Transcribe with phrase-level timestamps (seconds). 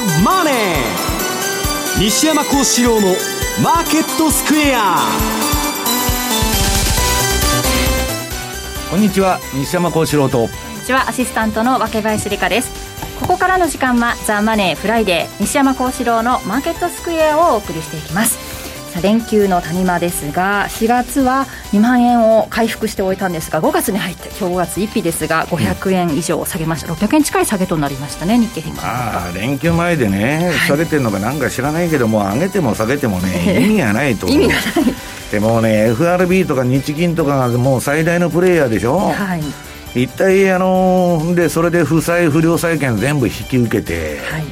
[0.00, 0.54] ザ・マネー」
[2.00, 5.12] 西山孝四郎の「マーケットスクエア」
[8.90, 10.38] こんにちは西山孝四郎と。
[10.38, 10.48] こん
[10.80, 12.70] にちはアシスタントの若林理香です。
[13.20, 18.49] ここからの時間は「ザ・マネーフライデー西山孝四郎のマーケットスクエア」をお送りしていきます
[19.02, 34.26] 連休の谷間ですが4月は2万円を回復しておいたんですが5月に入って今日5月1日ですが500円以上下げました、うん、600円近い下げとなりましたね日経平均ああ連休前でね、下げてるのかなんか知らないけども上げても下げてもね 意味がないと。
[34.28, 34.62] 意味がない。
[35.30, 38.98] でもね FRB とか日銀とかがもう最大のプレイヤーでしょ？
[38.98, 39.42] はい。
[40.02, 44.44] 一体あのでそれで負債不良債権全部引き受けて、はい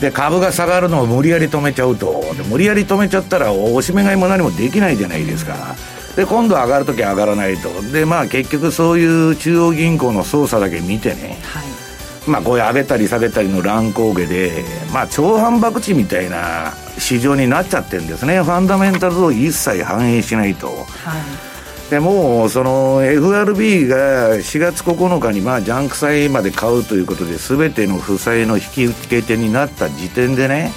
[0.00, 2.34] で株が下がるのを無理やり止めちゃうと。
[2.34, 5.76] で無理やり止めちゃったらおしめ買いも何もできないじゃないですか。
[6.16, 7.68] で今度上がるとき上がらないと。
[7.92, 18.42] でまあ結局そういう中央銀行の操作だけ見てね、はい、まあこういう上げたり下げたりの乱高下でまあ超反爆地みたいな市場になっちゃってるんですね。
[18.42, 20.68] ファンダメンタルを一切反映しないと。
[20.68, 21.49] はい
[21.90, 30.70] でもその FRB が4月9日にまあジャンク債まで買うということで全ての負債の引き受け手になった時点でね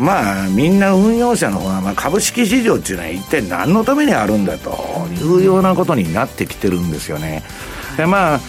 [0.00, 7.44] まあみんな運用者の方がまあ株式市場っていうのは一体何のためにあるんだというようなことになってきてるんですよね。
[7.96, 8.40] でまあ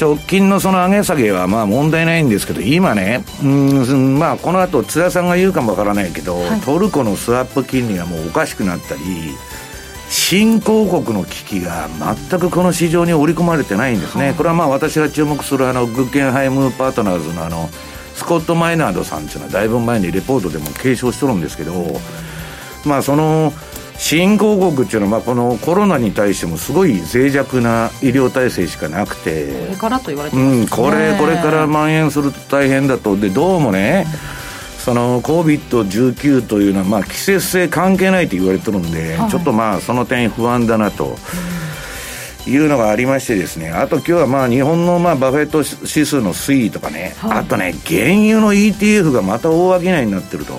[0.00, 9.00] 直近のその上げ下げはまあ問題ないんですけど、今ね、うんまあ、この後津田さんが言うかもわからないけど、はい、トルコのスワップ金利がもうおかしくなったり、
[10.28, 11.88] 新興国の危機が
[12.28, 17.70] 全くこの市場に織り込まれてないんですね、これはまあ私が注目するあのグッケンハイムパートナーズのあの
[18.14, 21.72] スコット・マイナードさんっていうのはだいぶ前にレポートでも継承しとるんですけど、
[22.84, 23.54] まあその
[23.96, 33.16] 新興国っていうのはまあこのコロナに対してもすごい脆弱な医療体制しかなくてこれからと言われてますね、うん、これこれから蔓延すると大変だと。
[33.16, 34.04] でどうもね、
[34.88, 41.16] その COVID-19 というのは、まあ、季節性関係ないと言われてるんで、はい、ちょっとまあその点不安だなと。
[42.46, 50.54] いうのがありましてですね、あと今日はまあ日本のまあバフェット指数の推移とかね、はい、あとね、原油の ETF がまた大商いになってると。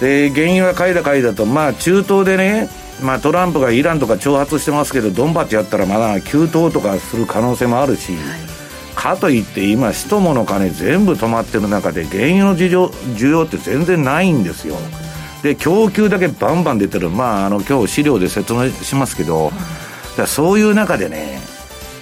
[0.00, 2.68] で、原油が買いだ買いだと、まあ中東でね、
[3.02, 8.57] まあトランプがイランとか挑発してますけど、ドンバチやったらまだ急騰とかする可能性もあるし、はい
[8.98, 14.74] かといって今使途もの金全部止まってる中で原油の需要需要って全然ないんですよ。
[15.44, 17.08] で供給だけバンバン出てる。
[17.08, 19.52] まああの今日資料で説明しますけど
[20.16, 21.38] だそういう中でね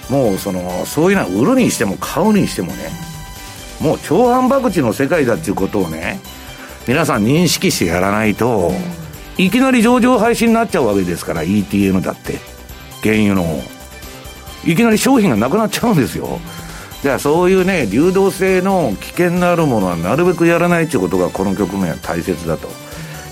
[0.09, 2.89] もうそのそういうのは売るにしても買うにしてもね
[3.79, 6.19] もう超反爆地の世界だっていうことをね
[6.87, 8.71] 皆さん認識してやらないと
[9.37, 12.39] いきなり上場廃止になっちゃうわけですから ETN だって
[13.03, 13.61] 原油の。
[14.65, 16.39] いきなり商品がなくなっちゃうんですよ。
[17.07, 22.67] じゃあそういうね流動性の危険のあるものはなるべくやらないということがこの局面は大切だと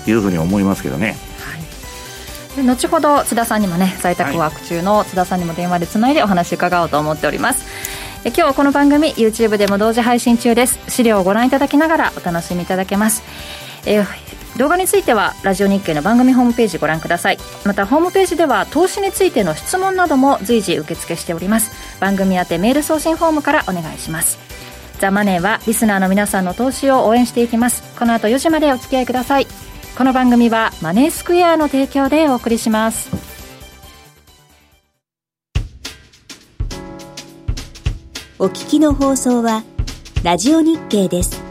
[0.08, 1.14] いうふうに思いますけどね。
[2.56, 7.66] はい、後ほど津田さんにもね在宅ワーク中の津田さんにも電話でつないでお話伺おうと思っております。
[8.24, 13.22] え今日はこの番組 YouTube でも同時配信中です資料をご覧いただきながらお楽しみいただけます、
[13.84, 14.02] え
[14.56, 17.38] 動画についてはラジオ日経の番組ホームページご覧ください。
[17.64, 21.70] またホームページでは投資についての質問なども随時受付しております。
[22.00, 24.38] 番組宛てメール送信フォームからお願いします。
[24.98, 27.82] ザ・マネーはリスナーの皆さんの投資を応援していきます。
[27.98, 29.46] この後4時までお付き合いください。
[29.96, 33.10] この番組はマネースクエアの提供でお送りします。
[38.38, 39.64] お聞きの放送は
[40.22, 41.45] ラジオ日経です。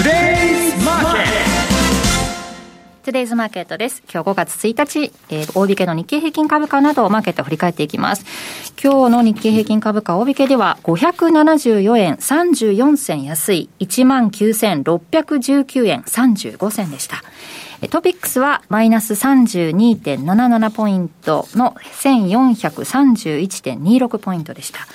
[0.00, 1.28] Today's Market.
[3.04, 4.02] Today's Market です。
[4.10, 8.24] 今日5月1日、えー、大引けの日経平均株価などをマーケットを振り返っていきます。
[8.82, 17.22] 今日の日経平均株価大引けでは574円34銭安い19,619円35銭でした。
[17.90, 24.88] トピックスはマイナス32.77ポイントの1431.26ポイントでした。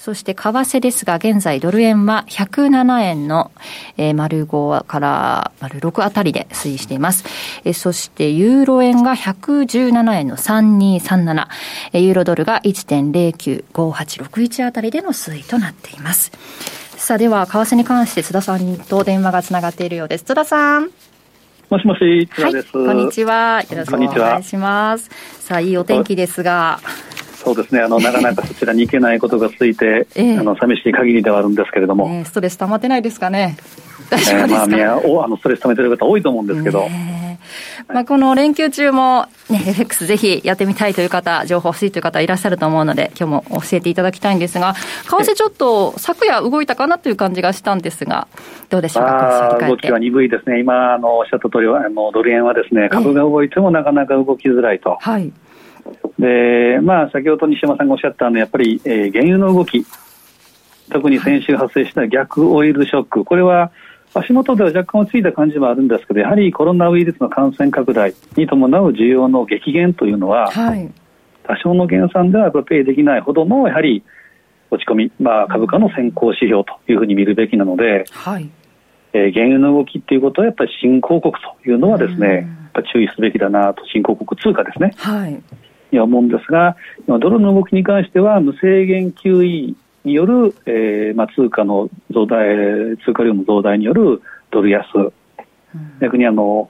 [0.00, 3.52] そして為替ですが、現在ドル円は107円の、
[3.98, 7.26] えー、丸5から丸6あたりで推移しています。
[7.64, 11.48] えー、そしてユーロ円が117円の3237、
[11.92, 16.32] えー、ユーロドルが1.095861あたりでの推移となっています。
[16.96, 20.24] さあ、では、為替に関して津田さんと電話がつながっているようです。
[20.24, 20.88] 津田さん。
[21.68, 23.62] もしもし、津田です、はい、こんにちは。
[23.68, 25.10] よろしくお願いします。
[25.40, 26.80] さあ、いいお天気ですが。
[27.42, 27.80] そうですね。
[27.80, 33.56] あのなかなかそちらに行けないことが続いて、えー、あの寂しい限りではあるんですけれども、えー、ストレス溜まってないですかね？
[34.10, 36.86] 大丈夫ですか、えー、まあ、あのストレス溜めてる方多いと思うんですけど、
[37.88, 48.26] まあ、この連休中も、ね、FX ぜひやってみたいという方、情報欲しいという方いらっしゃると思うので、今日も教えていただきたいんですが、為替ちょっと昨夜動いたかなという感じがしたんですが、
[48.68, 54.98] どうでしょうか、動きは鈍いですね、今あのおっしゃった通りあのドル円はですね株が動いてもなかなか動きづらいと。
[55.00, 55.32] はい
[56.18, 59.84] で、まあ、先ほど西山さんがおっしゃったのは、やっぱり、えー、原油の動き、
[60.90, 63.70] 特に先週発生した逆オイルショック、これは
[64.12, 70.90] 足元では若干落ち着いた感じもあるんですけど、やはりコロナウイルスの感染拡大に伴う需要の激減というのは、はい、
[71.44, 74.02] 多少の減産ではペイできないほどのやはり
[74.70, 78.50] 落ち込み、まあ、株価の先行指標というふうに見るべきなので、はい。
[79.12, 82.28] えー、原油の動きということは、やっぱり新興国というのはですね、
[82.74, 84.92] やっぱ注意すべきだなと、新興国通貨ですね。
[84.96, 85.42] はい
[85.92, 86.76] には思うんですが、
[87.06, 95.12] ドルの動きに関しては無制限 QE による、えーまあ、通貨の増大、通貨量の増大によるドル安、うん、
[96.00, 96.68] 逆にあの、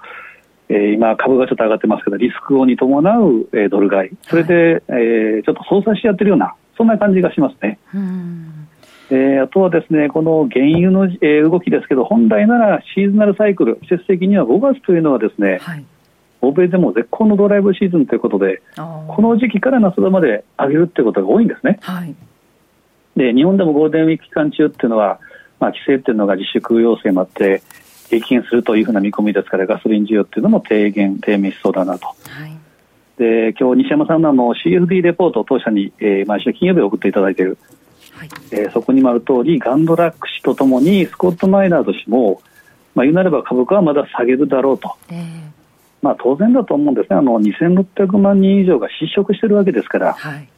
[0.69, 7.79] えー、今、株がちょっと上がってますけど、リスクをに伴う、えー、ドル買い、それで、はい、えー、ちょっと相殺しやってるような、そんな感じがしますね。
[7.95, 8.69] うん。
[9.11, 15.85] えー、あとはですねこの原油の、えー、動きですけど本来ならシーズナルサイクル季節的には5月というのはですね、はい、
[16.43, 21.79] 欧米でも絶好のドライブシーズンということで、この時期から夏場まで上げるということが多いんですね。
[21.83, 22.15] はい、
[23.17, 25.21] で日本でもゴールデンウィーク期間中っていうのは、
[25.59, 27.63] まあ、規制っていうのが自粛要請もあって、
[28.11, 32.07] 激減するというふうな見込みですから、ガソリン需要っていうのも低減、低迷しそうだなと。
[32.07, 32.15] は
[32.47, 32.57] い、
[33.19, 37.59] で今日西山さんのの CFD レポートを当社に、えー、毎週金曜日送っていただいている、
[38.13, 42.41] はいえー、そこにもある通り、ガンドラック氏とともにスコット・マイナード氏も、
[42.95, 44.97] まあ、言うなれば株価はまだ下げるだろうと。
[45.11, 45.60] えー
[46.03, 50.49] まあ、当然だと思うんですね、あの2600万人以上が失職しているわけですから、はい、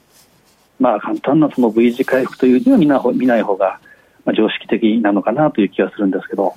[0.79, 3.81] まあ、簡単なその V 字回復というには見な見ない方が、
[4.25, 6.55] まあ、常識的なのかなという気がするんですけど、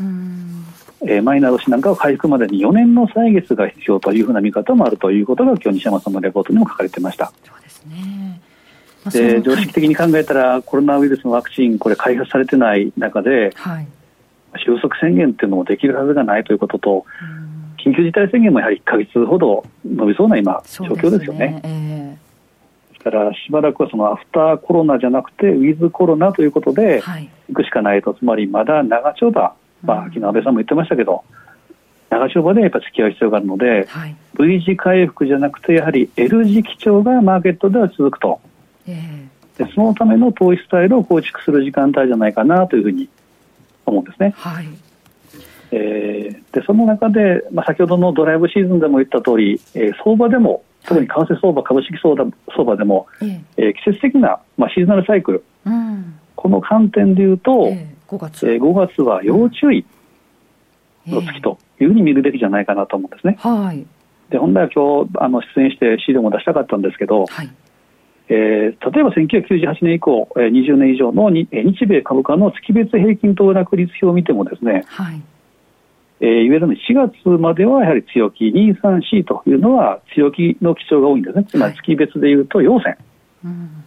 [1.02, 7.32] えー、マイナー年なんかは回復までに4年の歳月が必要というふうな見方もあるということが、今日西山さんのレポートにも書かれてました。
[7.44, 8.42] そうですね。
[9.12, 13.88] で常識的に考えたら、コロナウイルスのワクチン、これ、開発されてない中で、はい、
[14.58, 17.06] 収束宣言っていうのもできるはずがないということと、
[17.86, 21.62] 緊急事態宣言もやはり1か月ほど伸びそうな今、状況ですよね。
[21.64, 27.04] えー、ですからしばらくはそのアフターコロナじゃなくてウィズコロナということで
[27.48, 27.54] い。
[27.54, 29.54] くしかないと、つまりまだ長丁場、
[29.84, 31.24] まあ、昨日安倍さんも言ってましたけど、
[32.10, 38.40] 長丁場でやっぱり付き合う必要があるので、はい、V 字回復じゃなくてやはり L 字基調がマーケットでは続くと、
[38.88, 43.10] えー、でそのための投資スタイルを構築する時間帯じゃないかなというふうに
[43.86, 44.34] 思うんですね。
[44.38, 44.85] はい
[45.72, 53.62] えー、でその中で、まあ、先ほどのドライブシーズンでも言った通り、えー、相場でも特に為替相場、株式相場相場でも、ええ。
[53.70, 58.48] ー、季節的な、まあ、シーズナルサイクル、うん、この観点でいうと、えー、5, 月。
[58.48, 59.86] えー、5月は要注意
[61.08, 63.38] の月というふうに見るべきじゃないかなと思うんですね。
[63.40, 63.86] はい、
[64.30, 67.50] で本来は今日あの出演して資料も出したかったんですけど、はい。
[68.28, 71.48] えー、例えば1998年以降、えー、20年以上の日
[71.86, 75.22] 米株価の月別平均騰落率表を見てもですね、はい
[76.22, 82.98] えー、いわゆる4月まではやはり強気、2、3、4というのは強気の基調が多いんですね、つまり月別でいうと陽線、
[83.44, 83.84] うん、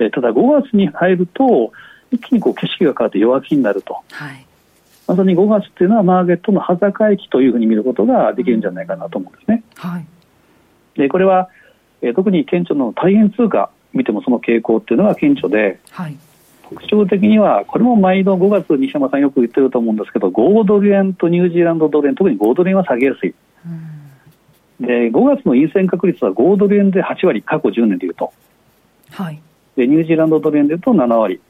[0.00, 1.72] えー、ただ5月に入ると、
[2.10, 4.46] 一気にこう景色が変わって弱気になると、はい、
[5.06, 9.62] まさに5月というのはマーケットの端境期というふうに見ることができるんじゃないかなと思うんですね。
[9.76, 10.06] はい、
[10.96, 11.48] でこれは、
[12.02, 16.16] えー、特に顕著な大変通貨見てもその傾向っていうのが顕著で、はい
[16.68, 23.34] 特徴的には、これも毎度5月、西山さんよく言ってると思うんですけど、5ドル円とニュージーランドドル円、特に5ドル円は下げやすい。
[24.80, 28.32] で5月の陰線確率は5ドル円で8割、過去10年でいうと、
[29.12, 29.40] はい、
[29.76, 31.40] でニュージーランドドル円でいうと7割、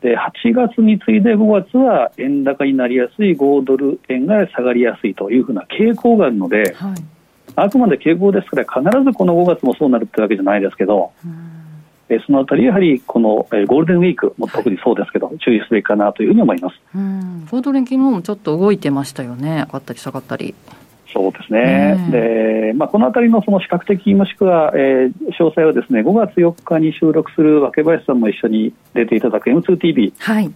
[0.00, 6.94] でで8月に次いで5月は円高になりやすい5ドル円が下がりやすいというふうな傾向があるので、はい、
[7.56, 11.12] あくまで傾向ですから必ずこの5月もそうなるってわけじゃないですけど、
[12.08, 16.80] えそのあたりやはりこの、えゴールデンウィークも特にそうですけど、はい、注意すべきかなというふうに思います。
[16.94, 17.46] うん。
[17.50, 19.64] ゴールデン昨日もちょっと動いてましたよね。
[19.66, 20.54] 上がったり下がったり。
[21.14, 30.52] そうですね、でまあ、このあたりのその視覚的もしくは、えー、詳細はですね5月4日に収録する若林さんも一緒に出ていただく M2TV、はい。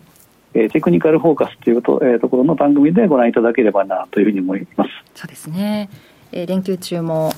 [0.55, 4.91] えー、テクニカルフォーカスというと,、えー、ところの番組でご覧いただければなというふうに思います。
[5.15, 5.89] そうですね、
[6.33, 7.33] えー、連休中も、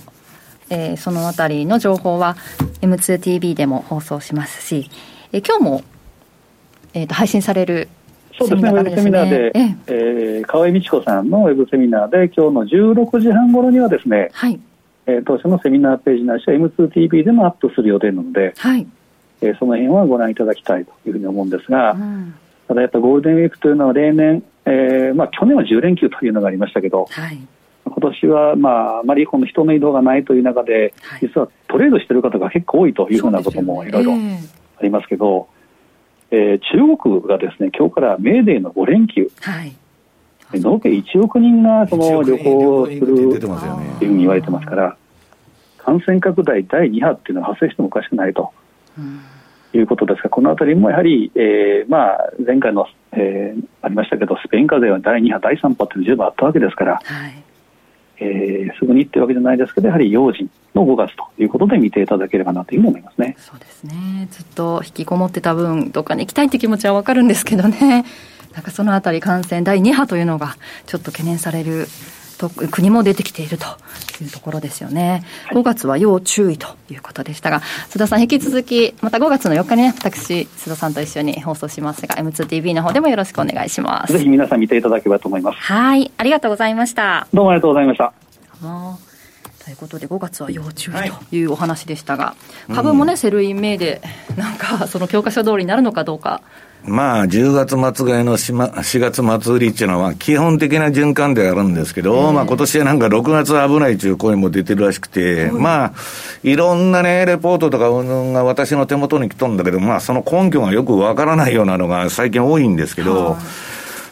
[0.71, 2.37] えー、そのあたりの情報は
[2.81, 4.91] M2TV でも放送しますし、
[5.33, 5.83] えー、今日も、
[6.95, 7.89] えー、と配信される
[8.39, 10.41] そうですね、ウェブセミナーで、ええ。
[10.41, 14.59] ー、河合美智子さんのウェブセミナーで、今日の16時半頃にはですね、はい。
[15.07, 18.87] えー、当初のセミナーページないしは M2TV でもアップする予定なので、はい。
[19.43, 22.35] えー、その辺はご覧いただきたいというふうに思うんですが、うん、
[22.69, 27.39] ただやっぱゴールデンウィークというのは例年、えーまあ、去年は10連休というのがありましたけど、はい、
[27.91, 35.49] 今年は、まあ、あまりこの人の移動がないという中で、はい、実はトレードしている方が結構多いというふうなこともいろいろありますけど、
[36.31, 39.77] えー、中国がですね今日からメーデーの5連休、はい、
[40.55, 44.97] 延べ1億人がその旅行するというふうに言われてますから、
[45.79, 48.53] 感染拡大第2波っていうのは発生してもおかしくないと。
[49.73, 57.45] いうことですが、このあたりもやはり、えーまあ、前回の、えー、ありましたけど、スペイン風邪は第2波、第3波って十分あったわけですから、はい
[58.21, 63.35] えー、すぐにっていうわけじゃないですけどやはり用心の5月ということで見ていただければなというふうに思いますね。
[63.39, 64.29] そうですね。
[64.31, 68.05] ずっと引きこもってた分どっかに行きたいという気持ちは分かるんですけどね。
[68.55, 71.87] なんかそのあたり感染第2波というのがちょっと懸念される
[72.49, 73.67] 国も出てきていると
[74.23, 75.25] いうところですよね。
[75.47, 84.13] はい、5月は要注意ということでしたが、須田さん引き続き、また5月の4日にね、私、須田さんと一緒に放送しますが、M2TV の方でもよろしくお願いします。
[84.13, 85.59] ぜひ皆さん見ていただければと思います。
[85.59, 86.11] はい。
[86.17, 87.27] ありがとうございました。
[87.33, 88.13] どうもありがとうございました。
[89.65, 92.35] ということで5月は要注意というお話でしたが、は
[92.71, 94.01] い、株もね、 Sell in Mayで、
[94.37, 96.43] なんかその教科書通りになるのかどうか。
[96.91, 105.93] まあ、10月末買いの4月末売りっていうのは、基本的な循環であるんですけど、まあ今年はなんか6月危ないという声も出てるらしくて、まあ、
[106.43, 113.37] いろんなね、レポートとかが私の手元に来とんだけど、まあその根拠がよくわからないようなのが最近多いんですけど、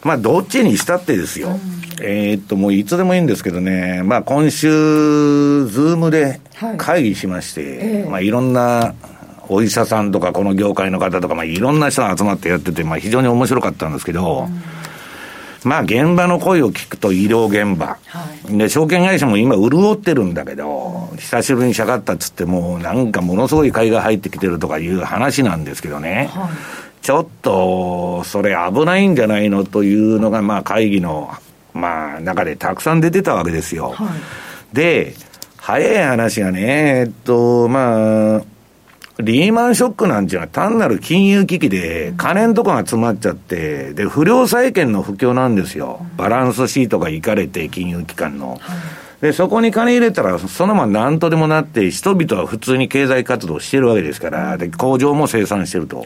[0.03, 1.59] まあどっちにしたってですよ。
[2.01, 6.39] えー、っと、もういつでもいいんですけどね、まあ今週、ズームで
[6.77, 8.93] 会議しまして、まあいろんな、
[9.49, 14.47] お医者さんとか、この業界の方とか、まあ、いろんな人が集まってやってて、まあ、非常に面白かったんですけど、
[15.63, 26.49] うん、まあ、現場の声を聞くと、医療現場、はい、で、証券会社も今、潤ってるんだけど、久しぶりにしゃがったっつっても、なんかものすごい買いが入ってきてるとかいう話なんですけどね、はい、
[27.01, 31.31] ちょっと、それ危ないんじゃないのというのが、まあ、会議の、
[31.73, 33.93] まあ、中でたくさん出てたわけですよ。
[33.95, 35.15] はい、で、
[35.57, 38.41] 早い話がね、えっと、まあ、
[39.19, 46.05] リーマンショックなんていうのは単なる金融危機で、金のとこが詰まっちゃって、で、不良債権の不況なんですよ。
[46.15, 48.61] バランスシートがいかれて、金融機関の。
[49.19, 56.05] で、そこに金入れたら、そのまま何とでもなって、人々は普通に経済活動してるわけですから、で、工場も生産してると。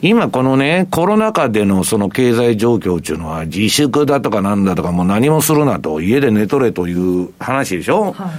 [0.00, 8.30] 今このね、コロナ禍でのその経済状況っていうのは、自粛だとかなんだとかもう何もするなと、家で寝とれという話でしょ、はい、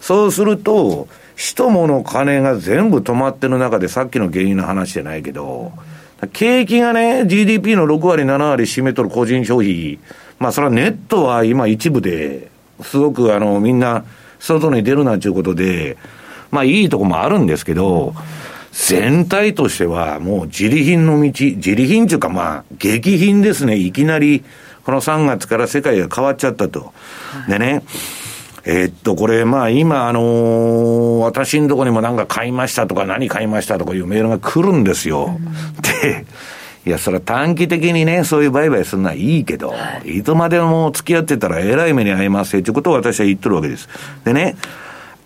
[0.00, 1.08] そうすると、
[1.38, 5.72] 人物金が全部止まってる中で、さっきの原因の話じゃないけど、
[6.32, 10.00] 景気がね、GDP の6割、7割占めとる個人消費、
[10.40, 12.50] まあそれはネットは今一部で、
[12.82, 14.04] すごくあの、みんな
[14.40, 15.96] 外に出るなんていうことで、
[16.50, 18.14] まあいいとこもあるんですけど、
[18.72, 23.76] 全体としてはもう自利品の道、自利品というかまあ、激品ですね。
[23.76, 24.42] いきなり、
[24.84, 26.92] この3月から世界が変わっちゃったと。
[27.48, 27.84] でね、
[28.70, 35.38] えー、っと、これ、まあ今、あのー、私のとこにもなんか買いましたとか何買いましたとかいうメールが来るんですよ。
[35.38, 35.44] うん、
[36.02, 36.26] で、
[36.84, 43.88] いや、それは短期的にね、そういう売買するのはいいけど、はい、いつまでも付き合ってたらえらい目に遭いますよということを私は言ってるわけです。
[44.24, 44.56] でね、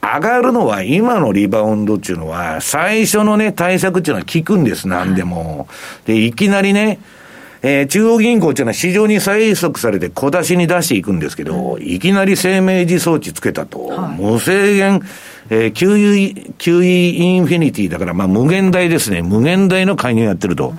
[0.01, 5.67] 上がるのは今のリバウンドっていうのは、最初のね、対策っていうのは効くんです、何でも。
[6.05, 7.01] で、いきなりね、
[7.63, 15.01] えー、中央銀行っていうのは市場に催促されて小出しに出していくんですけど、いきなり生命時装置つけたと、はい、無制限、
[15.49, 19.23] えー、QE、QE インフィニティだから、まあ無限大ですね。
[19.23, 20.75] 無限大の介入やってると。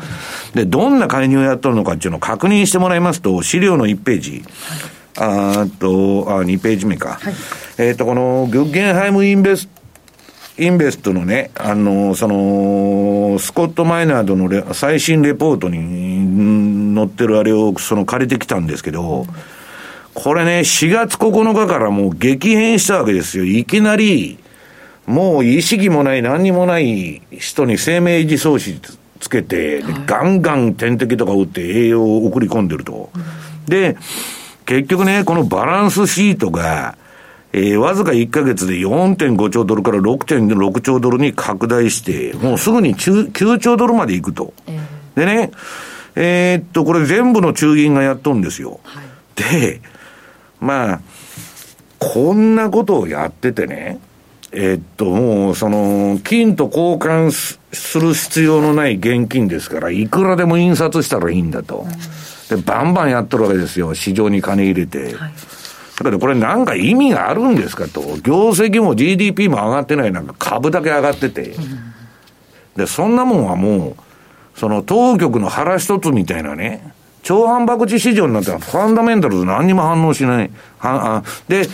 [0.54, 4.44] で、どんな介入やっとるのかっていうのを確認してもらいますと、資料の1ページ。
[5.18, 7.20] あと、あ、2ページ目か。
[7.22, 7.34] はい、
[7.78, 9.70] えっ、と、この、グッゲンハイムインベス
[10.58, 19.26] インベストのね、あの、その、スコット・マイナードの最新レポートに載ってるあれをその借りてきたんですけど、
[20.14, 23.46] これね、4月9日からもう激変したわけですよ。
[23.46, 24.38] いきなり、
[25.08, 28.80] もう意識もない何にもない人に生命維持装置
[29.20, 33.10] つけて、はい、ガンガン点滴とか打って栄養を送り込んでると。
[33.14, 33.24] うん、
[33.66, 33.98] で、
[34.66, 36.96] 結局ね、このバランスシートが、
[37.56, 44.54] えー、わずか1ヶ月で4.5兆ドルから6.6兆ドルに拡大して、もうすぐに9兆ドルまで行くと。
[44.68, 45.52] えー、でね、
[46.16, 48.80] えー、っと、これ全部の中銀がやっとんですよ。
[48.84, 49.06] はい、
[49.36, 49.82] で、
[50.60, 51.02] まあ、
[52.00, 54.00] こんなことをやっててね、
[54.52, 61.86] えー、っと、もう、その、金と交換する必要のない現金ですから、いくらでも印刷したらいいんだと。
[62.50, 63.94] で、バンバンやっとるわけですよ。
[63.96, 65.16] 市場に金入れて。
[65.16, 65.34] はい、
[66.04, 67.88] だけどこれなんか意味があるんですか？
[67.88, 68.02] と。
[68.24, 71.56] 業績も GDP も上がってないなんか株だけ上がってて。
[72.76, 73.96] で、そんなもんはも
[74.56, 76.94] う、その当局の腹一つみたいなね、
[77.24, 80.52] 超反爆地市場になったらファンダメンタルズ何にも反応しない。
[80.78, 81.68] はあで、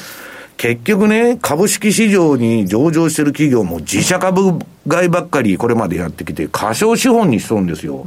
[0.57, 4.59] 結局ね、株式市場に上場してる企業も自社株
[4.89, 8.05] 買いばっかりこれまでやってきて、過小資本にしとるんですよ。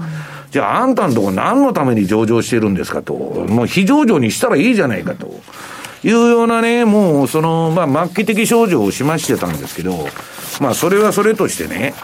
[0.51, 3.01] じゃああんたのとこ何のために上場してるんですか？
[3.01, 3.15] と。
[3.15, 5.41] もう非上場にしたらいいじゃないかと。
[6.05, 10.07] いうようなね、もうその、まあ末期的症状を示してたんですけど、
[10.61, 11.95] まあそれはそれとしてね、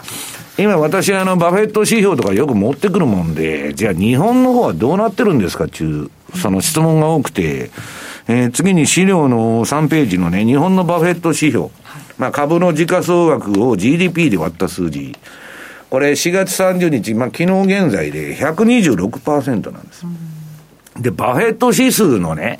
[0.58, 7.70] 今私あのバフェット指標とかよく持ってくるもんで、じゃあ日本の方はどうなってるんですかっていう、その質問が多くて、
[8.26, 11.68] えー、次に資料の3ページのね、日本のバフェット指標。
[12.18, 15.16] まあ株の時価総額を GDP で割った数字。
[15.90, 20.04] これ4月30日、まあ昨日現在で126%なんです。
[21.00, 22.58] で、バフェット指数のね、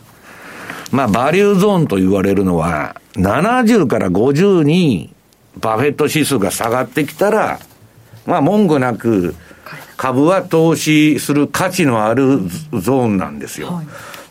[0.90, 5.14] まあバリューゾーンと言われるのは、70から50に
[5.58, 7.58] バフェット指数が下がってきたら、
[8.26, 9.34] まあ文句なく、
[9.96, 12.38] 株は投資する価値のある
[12.72, 13.72] ゾーンなんですよ。
[13.72, 13.86] はい、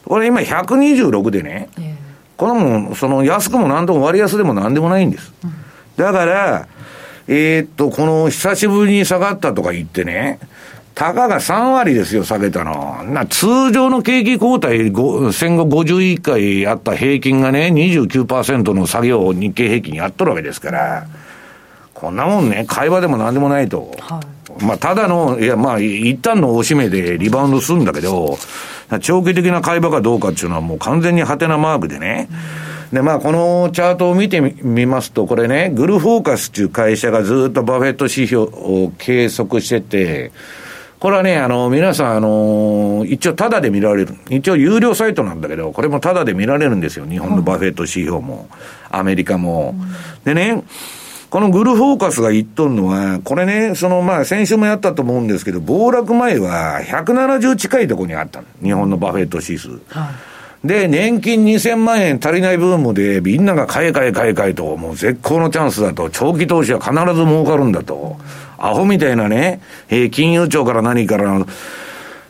[0.06, 1.96] これ今126でね、えー、
[2.38, 5.34] これもその安くも何とも割安でも何でもないんです。
[5.44, 5.52] うん、
[5.98, 6.68] だから、
[7.28, 10.40] えー、っと、この久しぶりに下がったとか言ってね、
[10.98, 13.03] たかが3割ですよ、下げたの。
[13.03, 14.92] な、通常の景気後退、
[15.31, 21.05] 戦後51回あった平均がね、29%の作業を日経平均やっとるわけですから、
[21.94, 23.92] こんなもんね、会話でも何でもないと。
[24.00, 24.20] は
[24.60, 28.40] い、まあ、ただの、いや、まあ、一旦のおしめでリバウンドするんだけど、
[29.00, 32.27] 長期的な会話かどうかっていうのはもう完全にハテナマークでね。
[32.92, 40.31] で、まあ、このチャートを見てみますと、これね、グルフォーカスっていう会社がずっとバフェット指標を計測してて、
[41.00, 44.16] これはね、あの、皆さん、あの、一応タダで見られる。
[44.29, 47.05] 一応有料サイトなんだけど、これもタダで見られるんですよ。
[47.05, 48.50] 日本のバフェット指標も、
[48.90, 49.75] アメリカも。
[50.25, 50.64] でね、
[51.29, 59.70] このグルフォーカスが言っとんのは、これね、そのまあ先週もやったと思うんですけど、暴落前は170近いところにあった日本のバフェット指数。
[59.90, 60.12] は
[60.64, 68.18] い、で、年金2000万円足りないブームで、みんなが買え買え買え買えと、もう絶好のチャンスだと、長期投資は必ず儲かるんだと。
[68.57, 71.46] アホみたいなね、えー、金融庁から何から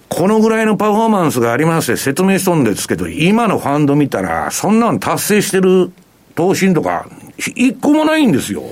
[0.09, 5.91] このぐらいのパフォーマンスがありますって説明しとんですけど、今のファンド見たら、そんなの達成してる
[6.35, 8.63] 投信とか、一個もないんですよ。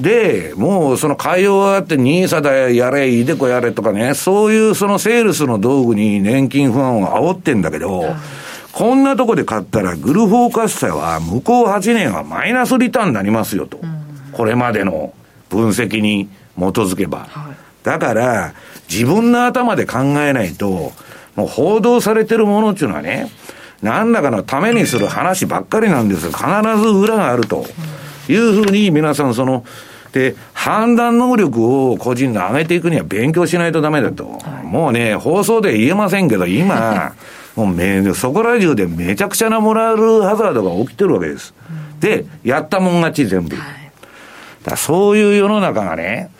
[0.00, 8.14] で、もうその海洋あって、ニーサだやれ、イデコやれとかね、そういうそのセールスの道具に年金不安を煽ってんだけど、
[8.72, 13.80] こんなとこで買ったら、グルフォーカス社は向こう8年はマイナスリターンになりますよと。
[14.32, 15.12] これまでの
[15.50, 17.28] 分析に基づけば。
[17.82, 18.54] だから、
[18.88, 20.92] 自分の頭で考えないと、
[21.36, 23.30] もう報道されてるものっていうのはね、
[23.82, 26.32] 何らかのためにする話ばっかりなんですよ。
[26.32, 26.46] 必
[26.78, 27.66] ず裏があると
[28.28, 29.64] いうふうに皆さんその、
[30.12, 34.40] で、判断能力を個人で上げていくには勉強しないとダメだと。
[34.42, 37.12] はい、もうね、放送で言えませんけど、今、
[37.56, 41.54] もうめ、そこら中でめちゃくちゃなモラルハザードが起きてるわけです。
[41.70, 43.56] うん、で、やったもん勝ち全部。
[43.56, 43.66] はい、
[44.64, 46.30] だそういう世の中がね、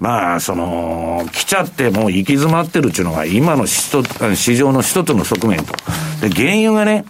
[0.00, 5.74] まあ、その、来ちゃってもう行き詰まってるっていうのが今の市場の一つの側面と。
[6.22, 7.04] で、原油がね、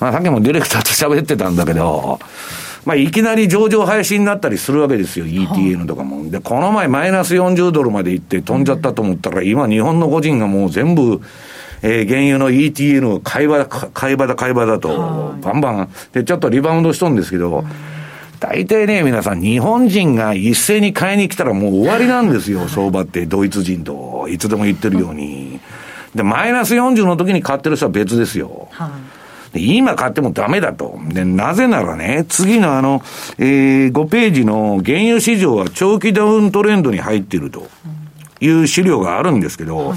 [0.00, 2.18] まあさっきもディレクターと喋ってたんだけど、
[2.84, 6.30] まあいきなり上場廃止になったりするわけですよ、ETN とかも。
[6.30, 11.20] で、この前マイナス40ドルまで行って飛んじゃったと思ったら、今日本の個人がもう全部、
[11.82, 15.88] えー、原油の ETN を買い場だ、買い場だ、買い場だと、バンバン。
[16.12, 17.64] で、ちょっとリバウンドしとんですけど、
[18.40, 25.60] 大体ね、皆さん、日本人が一斉に買いに来たらもう終わりなんですよ、相場って、ドイツ人と、いつでも言ってるように。
[26.14, 28.68] で、マイナス40の時に買ってる人は別ですよ。
[29.54, 30.98] 今買ってもダメだと。
[31.08, 33.02] で、なぜならね、次のあの、
[33.38, 37.68] えー、5ページの原油市場は長期ダウントレンドに入っていると
[38.40, 39.92] いう資料があるんですけど、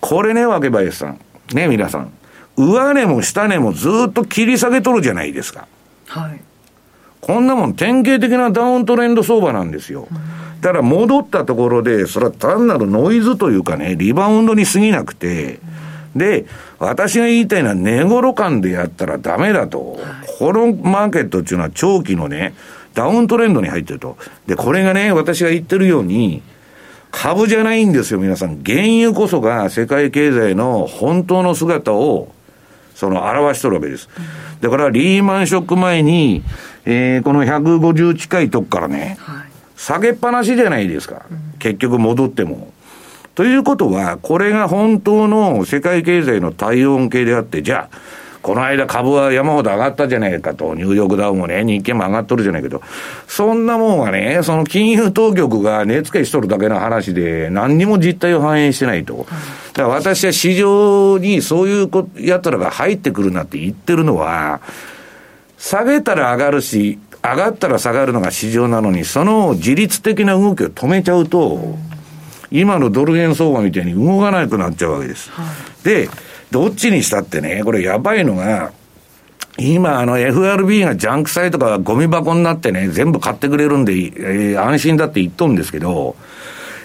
[0.00, 1.20] これね、若林さん。
[1.52, 2.12] ね、皆さん。
[2.56, 5.66] 上値も下値もずっと切り下げとるじゃないですか。
[6.06, 6.40] はい。
[7.22, 10.08] こんなもん典型的なダウントレンド相場なんですよ。
[10.60, 15.60] だから戻ったところで、それは単なるノイズというかね、リバウンドに過ぎなくて、
[16.16, 16.46] で、
[16.80, 20.00] 私が言いたいのは、値頃感でやったらダメだと。
[20.38, 22.54] このマーケットっていうのは長期のね、
[22.92, 24.16] ダウントレンドに入ってると。
[24.48, 26.42] で、これがね、私が言ってるように、
[27.12, 28.64] 株じゃないんですよ、皆さん。
[28.64, 32.32] 原油こそが世界経済の本当の姿を、
[32.96, 34.08] その表しとるわけです。
[34.60, 36.42] だから、リーマンショック前に、
[36.84, 41.22] えー、この150近いとこからね、はい、下げっぱなしじゃないですか。
[41.58, 42.72] 結局戻っても。
[43.34, 47.98] ということは、これが本当の世界経済の体温計であって、じゃあ、
[48.42, 52.82] この間株は山ほど上がったじゃないかと、ニューヨークダウンもね、日経も上がっとるじゃないけど、
[53.28, 59.26] そんなもんはね、その金融当局が値付けしとるだけの話で、何にも実態を反映してないと。
[59.74, 64.60] だから私は市場にそういうやつらが入ってくるなって言ってるのは、
[65.62, 71.78] 下げたら上がるし、上がったら下がるのが市場なのに、その自律的な動きを止めちゃうと、
[72.50, 75.30] 今のドル円相場みたいに動かなくなっちゃうわけです。
[75.30, 75.44] は
[75.82, 76.08] い、で、
[76.50, 78.72] どっちにしたってね、これやばいのが、
[79.56, 86.16] 今、あの、FRB がジャンク債とかゴミ箱になってね、全部買ってくれるんで、えー、安心だって言っとんですけど、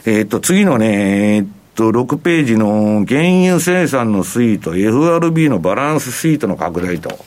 [0.06, 7.18] えー、っと、次のね、えー、っと、6ページの原油生産の推移と FRB のバランスシートの拡大と。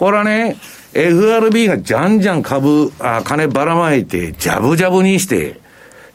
[0.00, 0.56] これはね、
[0.94, 5.60] FRB がじゃんじゃん株、あ金ばらまいて、ジャブジャブにして、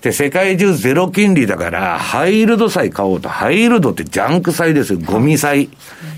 [0.01, 3.29] で、世界中ゼロ金利だから、ハイルド債買おうと。
[3.29, 4.99] ハイルドってジャンク債ですよ。
[5.05, 5.69] ゴミ債。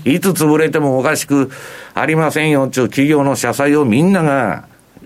[0.06, 1.50] いつ潰れてもおかしく
[1.92, 4.64] ありませんよっていう企業の社債をみんなが、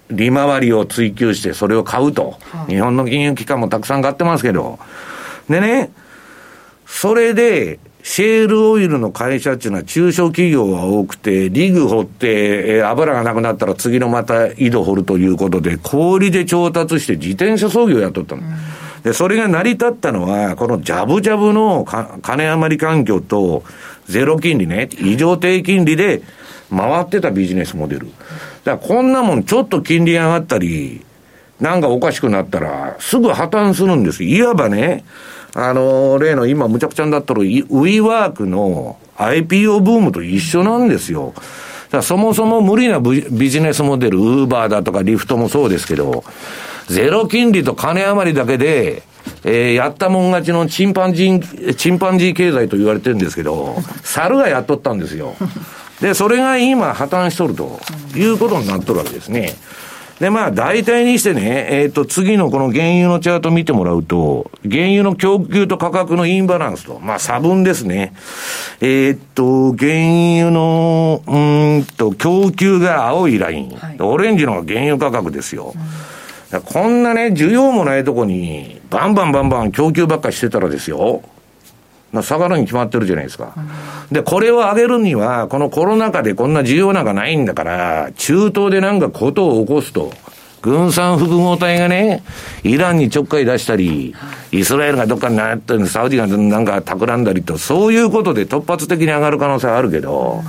[0.08, 2.38] 利回りを追求してそれを買うと。
[2.68, 4.78] 日本の金融機関もたくさん買ってますけど。
[5.50, 5.90] でね、
[6.86, 18.42] それで、シェールオイルの会社っていうのは中小企業が多くて、リグ掘って、えー、油がなくなったら次のまた井戸掘るということで、氷で調達して自転車操業をやっとったの。
[19.04, 21.84] で、それが成り立ったのは、このジャブジャブの
[22.22, 23.62] 金余り環境と、
[24.08, 26.22] ゼロ金利ね、異常低金利で
[26.70, 28.06] 回ってたビジネスモデル。
[28.64, 31.04] だからこんなもんちょっと金利上がったり、
[31.60, 34.24] なんかおかしくなったら、すぐ破綻するんです。
[34.24, 35.04] いわばね、
[35.54, 41.34] あの、例の今むちゃくちゃになったるウィーワークの IPO ブームと一緒なんですよ。
[42.02, 46.24] そもそも無理なビジネスモデル、ウーバーだとかリフトもそうですけど、
[46.88, 49.02] ゼロ金利と金余りだけで、
[49.44, 55.34] えー、やったもん勝ちのチンパンジー、チンパンジー経済と言われてるんですけど、猿がやっとったんですよ。
[56.00, 57.78] で、それが今破綻しとると
[58.16, 59.54] いうことになっとるわけですね。
[60.22, 68.14] で、まあ、大体にしてね、えっ、ー、と、次のこの原油のチャート見てもらうと、原油の供給と価格のインバランスと、まあ、差分ですね。
[68.80, 75.74] えっ、ー、と、原油の、うんと、供給が青いライン、はい、オレンジの原油価格ですよ。
[76.52, 81.24] うん、こんなね、需要もないとこに、バンバンバンバン供給ばっかしてたらですよ。
[82.12, 83.54] まあ、下がるに決まってるじゃないですか。
[84.10, 90.12] で、これを上げるには、このコロナ禍でこんな需要なんかないんだから、中東でなんかことを起こすと、
[90.60, 92.22] 軍産複合体がね、
[92.62, 94.14] イランにちょっかい出したり、
[94.52, 100.44] イスラエルがどっかになったり、サウジがなんか企んだりと、そういうことで突発的に上がる可能性はあるけど、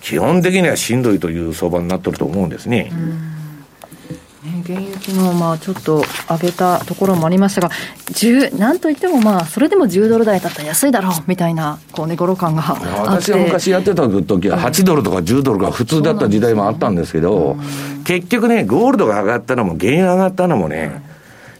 [0.00, 2.92] 基本的にはしんどいという相場になってると思うんですね。
[4.62, 7.70] 原油昨日まあちょっと上げたところもありましたが、
[8.58, 17.56] なんといってもまあ、それでも10ドル台だったら安いだろうみたいな、こうね、ごろ感が私が昔やってた時は、8ドルとか10ドルが普通だった時代もあったんですけど、
[18.04, 21.02] 結局ね、ゴールドが上がったのも、原油上がったのもね、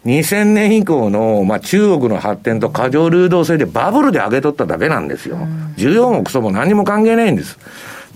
[0.05, 5.39] 2000年以降の、まあ、中国の発展と過剰流動性でバブルで上げとっただけなんですよ。
[5.77, 7.57] 需要もクソも何も関係ないんです。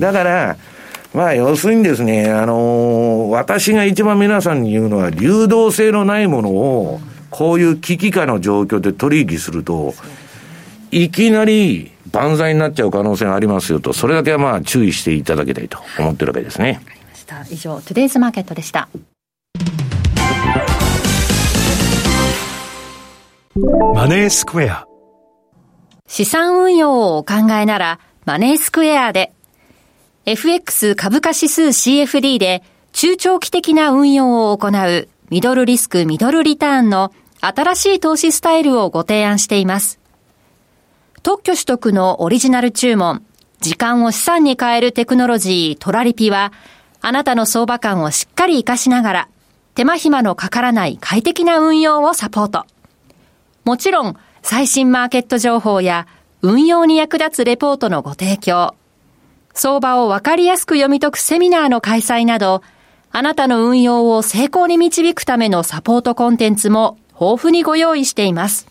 [0.00, 0.56] だから、
[1.16, 7.00] まあ、要するにですね、あのー、私が一番皆さんに言うのは、流動性のないものを、
[7.30, 9.94] こういう危機下の状況で取引すると、
[10.90, 16.72] いきなり万歳になっちゃう可能性がありますよと、それだけはまあ注意していただきたいと思ってるわけですね。
[16.72, 17.46] わ、かりました。
[17.50, 18.90] 以上、トゥデイズマーケットでした。
[23.94, 24.84] マネースクエア。
[26.06, 29.32] 資産運用をお考えなら、マネースクエアで。
[30.28, 40.00] FX 株価指数 CFD で中長期的な運用を行うミドルリスクミドルリターンの新しい投資スタイルをご提案しています。
[41.22, 43.24] 特許取得のオリジナル注文、
[43.60, 46.52] 時間を資産に変えるテクノロジートラリピは、
[47.02, 49.28] あなたの相場感をしっかり活かしながら、
[49.76, 52.66] 手間暇のかからない快適な運用をサポート。
[53.64, 56.08] もちろん、最新マーケット情報や
[56.42, 58.74] 運用に役立つレポートのご提供、
[59.56, 62.62] 相場をわかりやすく読み解くセミナーの開催など、
[63.10, 68.68] あなたの運用を成功に導くためのサポートコンテンツも豊富にご用意しています。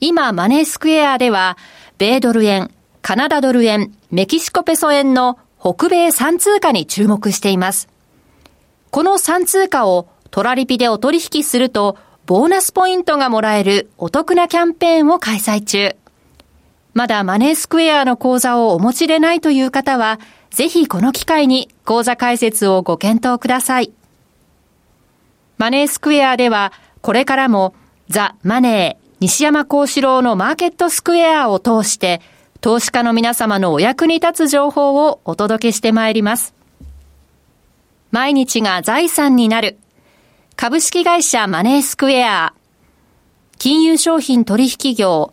[0.00, 1.58] 今、マネースクエアでは、
[1.98, 2.70] 米ドル円、
[3.02, 7.88] カナダドル円、メキシコペソ円の北米3通貨に注目しています。
[8.90, 15.96] この3通貨をトラリピでお取引すると、ボーナスポイントがもらえるお得なキャンペーンを開催中。
[16.94, 23.92] まだマネースクエアの口座をお持ちでないという方は、ぜひこの機会に口座開設をご検討ください。
[25.56, 27.74] マネースクエアでは、これからも
[28.08, 32.20] ザ・マネー、西山幸四郎のマーケットスクエアを通して、
[32.60, 36.54] 投資家の皆様のお役に立つ情報をお届けしてまいります。
[38.10, 39.78] 毎日が財産になる。
[40.54, 42.52] 株式会社マネースクエア。
[43.58, 45.32] 金融商品取引業。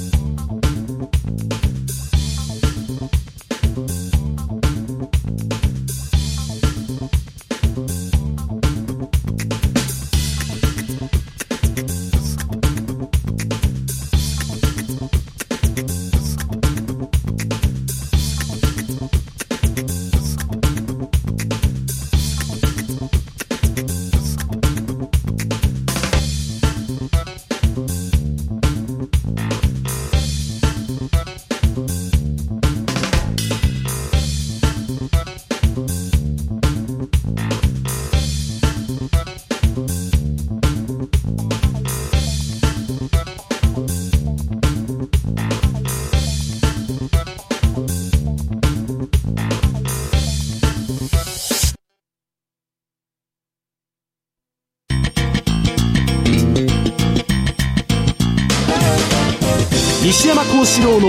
[60.71, 61.07] 西山幸四郎の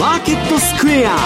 [0.00, 1.16] マーケットスクエア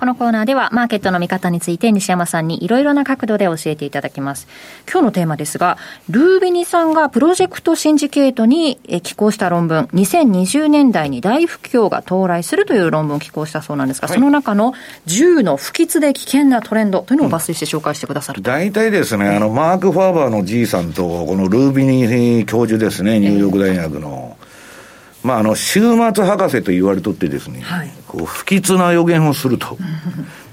[0.00, 4.48] このコーナーではマーケットの見方について西山さんにいろいろな角度で教えていただきます。
[4.90, 5.78] 今日のテーマですが、
[6.10, 14.74] ルービニさんがプロジェクトシンジケートに寄稿した論文、2020年代に大不況が到来するという論文を寄稿したそうなんですが、はい、その中の
[15.06, 24.36] 10の不吉で危険なトレンドというのを抜粋して紹介してくださる、うん、大体ですね、あの、マーク・ファーバーのじいさんと、このルービニ教授ですね、ニューヨーク大学の。
[25.22, 29.78] えーまあ、あの、週末博士と言われとってですね、はい、こう不吉な予言をすると。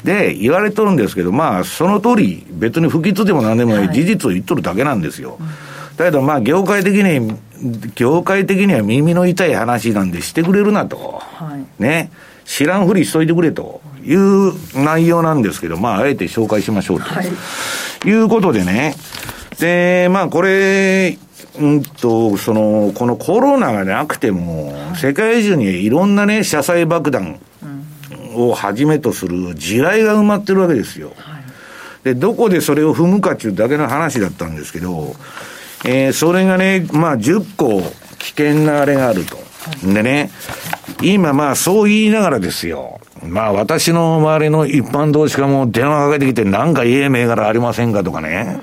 [0.03, 5.37] で、言われとるんですけど、まあ、その通り、別に不吉でも何でもない、事実を言っとるだけなんですよ。
[5.97, 7.35] だけど、まあ、業界的に、
[7.95, 11.21] 業界的には耳の痛い話なんでしてくれるなと。
[11.21, 12.11] はい、ね。
[12.45, 17.05] 知らんふりしといてくれという内容なんですけど、まあ、あえて紹介しましょうと。
[17.05, 17.27] はい、
[18.07, 18.95] いうことでね。
[19.59, 21.17] で、まあ、これ、
[21.57, 27.39] うんと、その、このコロナがなくても、世界中にいろんなね、社債爆弾
[28.35, 31.13] をはじめとする地雷が埋まってるわけですよ。
[32.03, 35.15] で、どこでそれを踏むかっていうだけの話だったんですけど、
[35.85, 37.81] えー、それがね、まあ、10個
[38.19, 39.37] 危険なあれがあると。
[39.83, 40.31] でね、
[41.01, 42.99] 今まあそう言いながらですよ。
[43.23, 48.59] まあ私の周りの一般投資家も電話かけてきてなんかええ銘柄ありませんかとかね。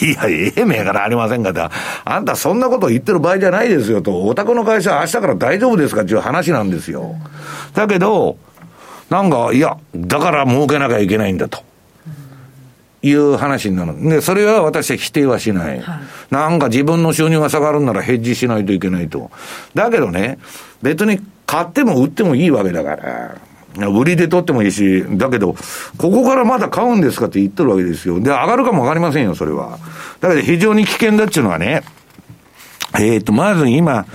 [0.00, 1.60] いや、ええ銘柄ありませんかって、
[2.04, 7.16] あんたそんなこと言ってる場合じゃないですよと、お宅の会社明日から大丈夫ですかっていう話なんですよ。
[7.74, 8.36] だけど、
[9.10, 11.64] なんか、いや、だから儲けなきゃいけないんだと。
[13.02, 14.08] いう話になる。
[14.08, 15.80] で、それは私は否定はしない。
[15.80, 19.30] はい、なんか自分の収入が下がるんならヘッジしないといけないと。
[19.74, 20.38] だけどね、
[20.82, 23.36] 別に買っても売ってもいいわけだから。
[23.76, 25.54] 売りで取ってもいいし、だけど、
[25.98, 28.20] ここからまだ買うんですかって言ってるわけですよ。
[28.20, 29.78] で、上がるかもわかりませんよ、それは。
[30.20, 31.82] だけど非常に危険だっていうのはね、
[32.94, 34.06] えっ、ー、と、まず今、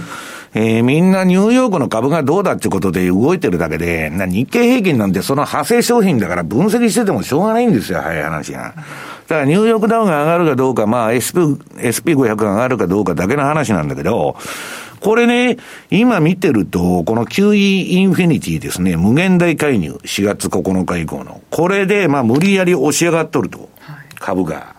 [0.53, 8.59] えー、みんなニューヨークの株がどうだってことで動いてるだけで、な日経平均なんてその派生商品だから分析しててもしょうがないんですよ、早い話が。
[8.63, 14.35] だからニューヨークダウンが上がるかどうか、まあ SP、SP500 が上がるかどうかだけの話なんだけど、
[15.01, 15.57] これね、
[15.89, 21.41] 今見てると、この QE インフィニティですね、無限大介入、4月9日以降の。
[21.49, 23.69] これで、まあ無理やり押し上がっとると
[24.19, 24.75] 株が。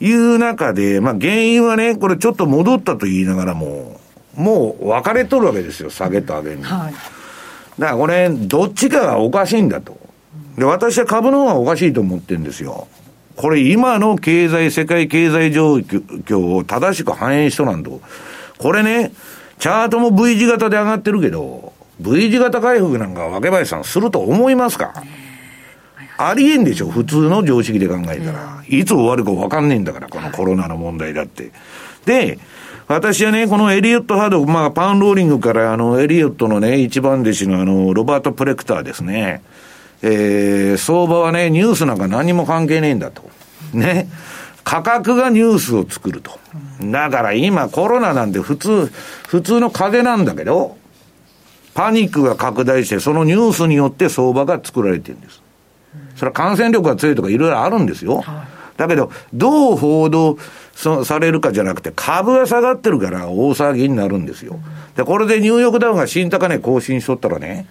[0.00, 4.00] いう中で、まあ原因はね、これちょっと戻ったと言いながらも、
[4.36, 6.62] もう分かれとるわけですよ、下げと上げに。
[6.62, 9.98] はい、だからこれ、どっちかがおかしいんだと。
[10.56, 12.86] で、私は株の方がおかしいと思ってるんですよ。
[13.34, 18.00] これ今の経済、世界経済状況を正しく反映しとなんと。
[18.58, 19.12] これね、
[19.58, 24.92] チャートも V 字型で上がってるけど、V 字型回復なんか若林さんすると思いますか？
[26.16, 28.62] ありえんでしょ普通の常識で考えたら。
[28.68, 31.50] いつ終わるか分かんねえんだから、このコロナの問題だって。
[32.04, 32.38] で、
[32.86, 39.42] 私はね、このエリオットハード、まあ、パウンローリングから、あの、エリオットのね、一番弟子のあの、ロバート・プレクターですね。
[40.02, 43.22] えー、相場はね、ニュースなんか何も関係ねえんだと。
[43.72, 44.08] ね。
[44.64, 46.38] 価格がニュースを作ると。
[46.80, 48.86] だから今コロナなんて普通、
[49.28, 50.76] 普通の風なんだけど、
[51.74, 55.42] パニックが拡大して、そのニュースによって相場が作られてるんです。
[56.16, 58.24] それは感染力が強いとかいろいろあるんですよ。
[58.76, 60.36] だけど、どう報道
[60.74, 64.58] されるかじゃなくて、株が下がってるから大騒ぎになるんですよ。
[64.96, 67.66] で、これでニューヨークダウンが新高値更新しとったらね、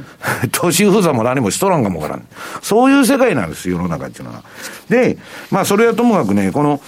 [0.52, 2.26] 都市封鎖も何もしとらんかもわからん。
[2.62, 4.42] そういう世界なんです、世の中っていうのは。
[4.88, 5.18] で、
[5.50, 6.80] まあそれはともかくね、この、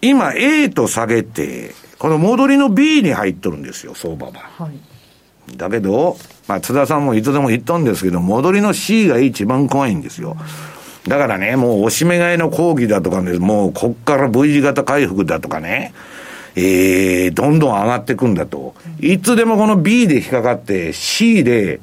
[0.00, 4.32] 今 A と下げて、この戻りの B に入っとるんですよ、相場は。
[4.58, 4.70] は
[5.52, 6.16] い、だけど、
[6.48, 10.36] まあ津田さんもいつでも言ったんですけど、戻りの C が一番怖いんですよ。
[11.06, 15.94] だからね、もうおしめ買いの講義だとかね、もうこっから V 字型回復だとかね、
[16.56, 18.74] えー、どんどん上がっていくんだと。
[19.00, 21.80] いつでもこの B で引っかかって C で、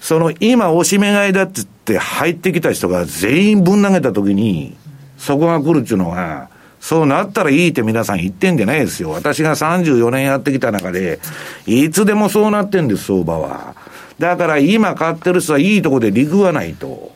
[0.00, 4.76] その今おしめ買いだって言って入ってきた人が全員ぶん投げた時に、
[5.18, 9.10] そこが来るっていうのは、そうなったらいいって皆さん言ってんじゃないですよ。
[9.10, 11.18] 私が34年やってきた中で、
[11.66, 13.74] いつでもそうなってんです、相場は。
[14.18, 17.13] だから今買ってる人はいいとこで陸がないと。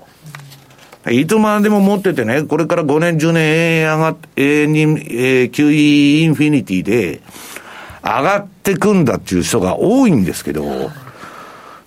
[1.10, 7.20] いつまでも持っててね、これから5年、10年永遠上がっ、永遠に、えー、QE インフィニティで
[8.02, 10.90] 上がってくんだっていう人が多いんですけど、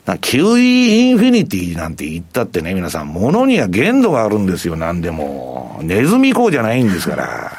[0.05, 5.79] QE インフィニティなんて言ったってね、皆さん、物には限度があるんですよ、何でも。
[5.83, 7.51] ネズミ講じゃないんですから。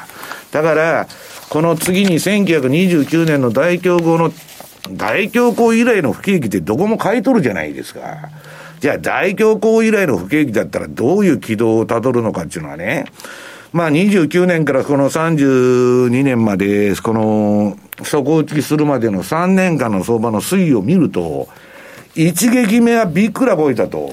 [0.51, 1.07] だから、
[1.49, 4.33] この次に1929年の大恐慌の、
[4.91, 8.29] 大恐慌以来の不景気ってどこも買い取るじゃないですか。
[8.83, 13.05] じゃあ大恐慌以来の不景気だったらどういう軌道をたどるのかっていうのはね、
[13.71, 21.47] まあ29年からこの32年まで、この底打ちするまでの3年間の相場の推移を見ると、
[22.13, 24.07] 一撃目はびっくらこいたと。
[24.07, 24.11] はい、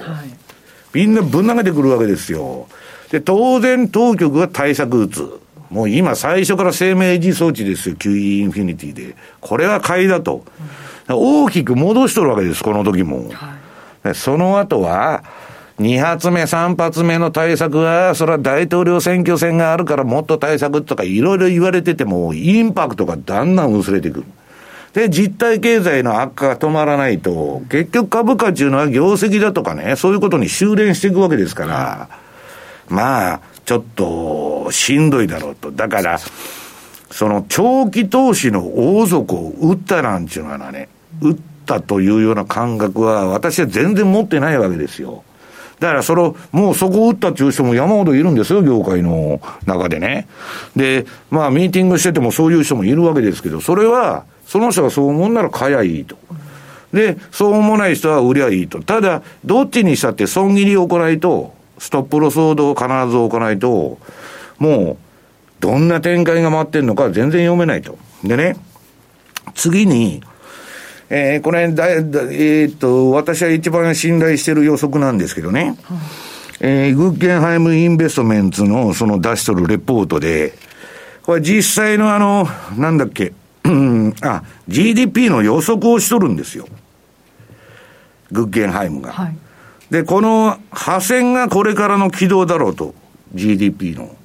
[0.93, 2.69] みんなぶん投げてくるわけですよ。
[3.09, 5.29] で、当然当局が対策打つ。
[5.69, 9.17] もう今最初から生命維持装置ですよ、QE インフィニティで。
[9.41, 10.45] これは買いだと。
[11.09, 13.27] うん、大きく戻しとるわけです、この時も。
[13.33, 13.60] はい
[14.13, 15.23] その後は、
[15.79, 24.25] 2発目、3発目の対策は、それは大統領選挙戦があるからもっと対策とかいろいろ言われてても、インパクトがだんだん薄れてくる。
[24.93, 32.09] で、実体経済の悪化が止まらないと、結局株価っていうのは業績だとかね、そういうことに修練していくわけですから、
[32.89, 35.71] まあ、ちょっと、しんどいだろうと。
[35.71, 36.19] だから、
[37.09, 40.89] その長期投資の大底を打ったなんていうのはね、
[41.21, 41.35] 打っ
[41.71, 45.23] たというような感覚は、私は全然持ってないわけですよ。
[45.79, 50.27] だからそれもうそこを打ったっていう人も山ほどいるんですよ、業界の中でね。
[50.75, 56.17] で、まあミーティングしててもそういう人もいるわけですけど、それは、その人がそう思うなら買やいいと。
[56.93, 58.81] で、そう思わない人は売りゃいいと。
[58.81, 63.97] ただ、どっちにしたって損切りを行いと、ストップロスを必ず置かないと、
[64.59, 64.97] もう、
[65.61, 67.97] どんな展開が待ってるのか全然読めないと。
[68.23, 68.55] でね、
[69.55, 70.21] 次に、
[71.13, 75.97] えー、これだ、えー、っと、私は一番信頼している予測なんですけどね、はい、
[76.61, 80.53] えー、グッゲンハイムインベストメンツのその出しとるレポートで、
[81.23, 82.47] これ実際のあの、
[82.77, 83.33] なんだっけ、
[84.23, 86.65] あ、GDP の予測をしとるんですよ。
[88.31, 89.11] グッゲンハイムが。
[89.11, 89.35] はい、
[89.89, 92.95] で、この破線がこれからの軌道だろうと、
[93.33, 94.15] GDP の。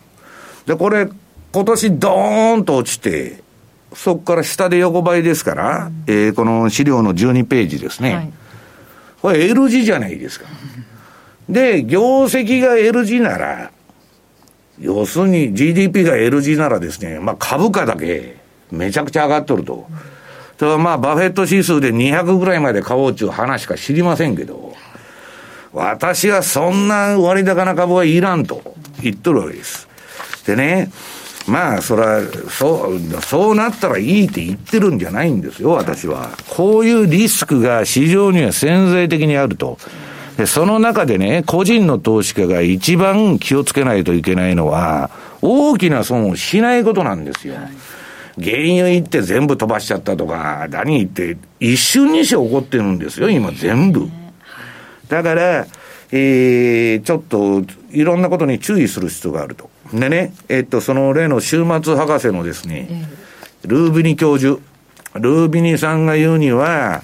[0.66, 1.09] で、これ、
[1.51, 3.42] 今年ドーンと落ちて、
[3.94, 8.14] そこから下で横ばいですから、うん、えー、この資料の12ページですね。
[8.14, 8.33] はい、
[9.22, 10.46] これ L 字じゃないですか。
[11.49, 13.70] で、業績が L 字なら、
[14.81, 18.37] 要するに GDP が L 字ならですね、まあ株価だけ
[18.70, 19.87] めちゃくちゃ上がっとると。
[20.59, 24.74] ただまあバフェット指数で200ぐらいまで買おうっていう話しか知りませんけど、
[25.72, 29.89] 私はそんな割高な株はいらんと言っとるわけです。
[30.47, 30.91] でね、
[31.47, 36.30] まあ、それは、そう、そうなったらいいって言ってるんじゃないんですよ、私は。
[36.49, 39.78] こういうリスクが市場には潜在的にあると。
[40.36, 47.55] で、その中でね、個人の投資家が一番気をつけないといけないのは、大きな損をしないことなんですよ。
[48.38, 54.09] 原油行って全部飛ばしちゃったとか、何言って、一瞬にして起こってるんですよ、今全部。
[55.09, 55.66] だから、
[56.12, 59.70] えー、ちょっと、いろんなことに注意する必要があると。
[59.93, 63.09] でね、えっと、その例の週末博士のですね、
[63.64, 64.61] ルービニ教授、
[65.14, 67.03] ルービニさんが言うには、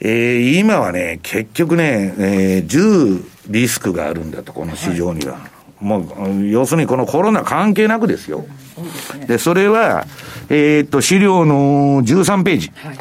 [0.00, 5.34] えー、今はね、結局ね、えー、10リスクがあるんだと、この市場には。
[5.34, 5.38] は
[5.80, 8.44] い、もう、要するにこのコロナ関係なくですよ。
[9.26, 10.06] で、それは、
[10.48, 12.72] えー、っと、資料の13ページ。
[12.76, 12.98] はい、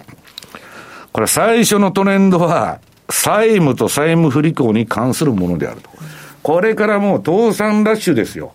[1.11, 5.89] これ最初のトレンドは、債務と債務不履行に関するものであると。
[6.45, 8.53] これからもう倒産ラッシュですよ。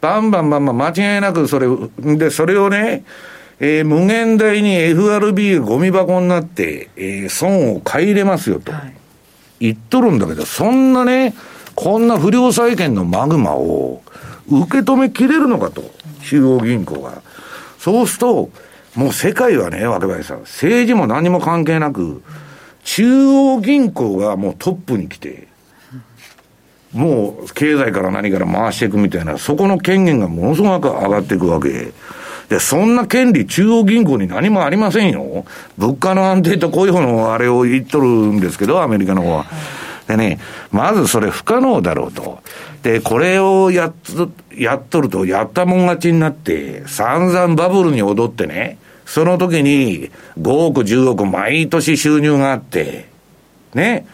[0.00, 1.68] バンバンバンバン間違いなくそれ、
[2.16, 3.04] で、それをね、
[3.60, 8.94] えー、無限大に FRB がゴミ箱になって、えー、損を買い入れますよと、はい、
[9.60, 11.34] 言っとるんだけど、そんなね、
[11.74, 14.00] こんな不良債権のマグマを
[14.50, 15.82] 受け止めきれるのかと、
[16.22, 17.20] 中央銀行が。
[17.78, 18.50] そうすると、
[18.94, 22.22] もう世界はね、若林さん、政治も何も関係なく、
[22.82, 25.47] 中央銀行がもうトップに来て、
[26.92, 31.92] もう経済から何から回していくみたいな、そこの権限がものすごく上がっていくわけ。
[32.48, 35.44] で、そんな権利、中央銀行に何もありませんよ。
[35.76, 39.46] 物価の安定とこういう方のあれを言っとるんですけど、アメリカの方は。
[40.06, 40.38] でね、
[40.72, 42.38] まずそれ不可能だろうと。
[42.82, 50.10] で、これをやっと、やっとると、やったもん勝ちになって、散々バブルに踊ってね、その時に
[50.40, 53.08] 5億、10億毎年収入があって、
[53.74, 54.06] ね。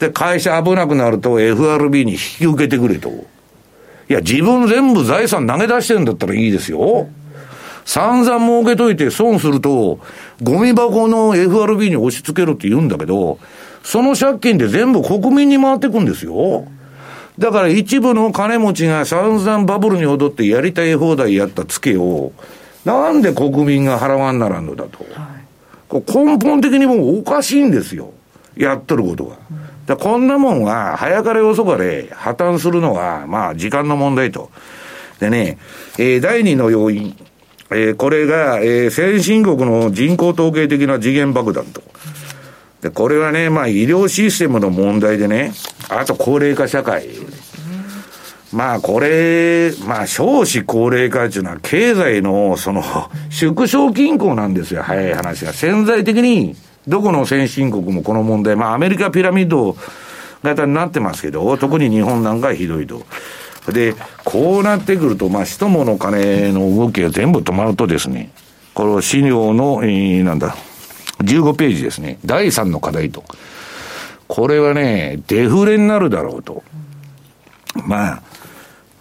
[0.00, 3.10] で、会社危なくなると FRB に引き受けてくれと。
[3.10, 7.08] いや、自分全部財産投げ出してるんだったらいいですよ。
[7.84, 10.00] 散々儲けといて損すると、
[10.42, 13.38] ゴミ箱の FRB に押し付けろって言うんだけど、
[13.82, 16.66] その借金で全部国民に回ってくんですよ。
[17.38, 22.32] だから一部の金持ちが散々バブルに踊ってやりたい放題やったツケを、
[22.84, 25.04] なんで国民が払わんならんのだと。
[25.14, 28.12] はい、根本的にもうおかしいんですよ。
[28.56, 29.36] やっとることが。
[29.90, 34.50] だこんなもんは、早かれ遅かれ破綻するのは、まあ時間の問題と。
[35.18, 35.58] でね、
[35.98, 37.16] えー、第二の要因。
[37.72, 41.82] えー、これが、えー、先進国の人口統計的な次元爆弾と。
[42.80, 45.52] で、これはね、まあ医療システムの問題でね、
[45.88, 47.08] あと高齢化社会。
[48.52, 52.82] まあこれ、まあ少子高齢化っていうのは経済のその
[53.28, 55.52] 縮小均衡なんですよ、早い話が。
[55.52, 56.56] 潜在的に
[56.88, 59.76] どこの先進国もこの問題、まあアメリカピラミッド
[60.42, 63.04] 型になってますけど、特に日本なんかひどいと。
[63.72, 68.30] で、こうなってくると、まあ、人物金の動きが全部止まるとですね、
[68.74, 70.56] この資料の、えー、なんだ、
[71.22, 73.22] 15ページですね、第3の課題と。
[74.26, 76.62] これはね、デフレになるだろうと。
[77.86, 78.22] まあ、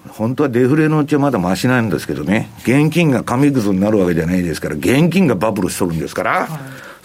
[0.09, 6.49] 本当はデフレのうちはまだマシなんですけどね、現金が紙くずになるわけじゃないですから、現金がバブルしとるんですから、はい、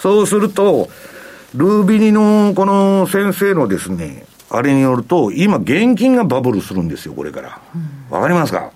[0.04, 0.90] そうすると、
[1.54, 7.58] ルービニのこの先生のですね、あれによると、今、現金がバブルするんですよ、これから。
[8.10, 8.70] わ、かりますか？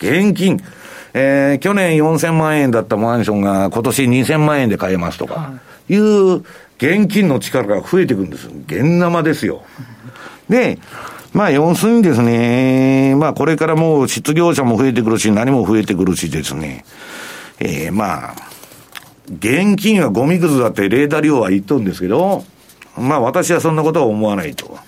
[0.00, 0.60] 現金。
[1.12, 5.52] えー、去年4000万円だったマンションが今年2000万円で買えますとか、
[5.88, 6.38] いう、
[6.78, 8.48] 現金の力が増えていくんです。
[8.66, 9.62] 現生ですよ。
[10.48, 10.80] で、
[11.32, 16.84] まあ、要するにですね、まあ、これからもう失業者も増えてくるし、何も増えてくるしですね、
[17.60, 18.34] えー、まあ、
[19.28, 22.44] 現金はゴミくずだってレーダー量は言っとるんですけど、
[22.96, 24.78] まあ私はそんなことは思わないと。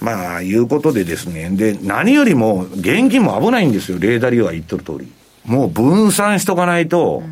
[0.00, 1.48] まあ、いうことでですね。
[1.50, 3.98] で、何よりも、現金も危ないんですよ。
[3.98, 5.10] レーダーリオは言っとる通り。
[5.44, 7.22] もう分散しとかないと、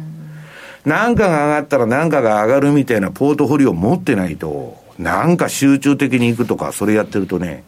[0.84, 7.64] 何かが上がったら何かが上がるみたいなポートフォリオを持ってないと、なんか集中的に行くとか、それやってるとね、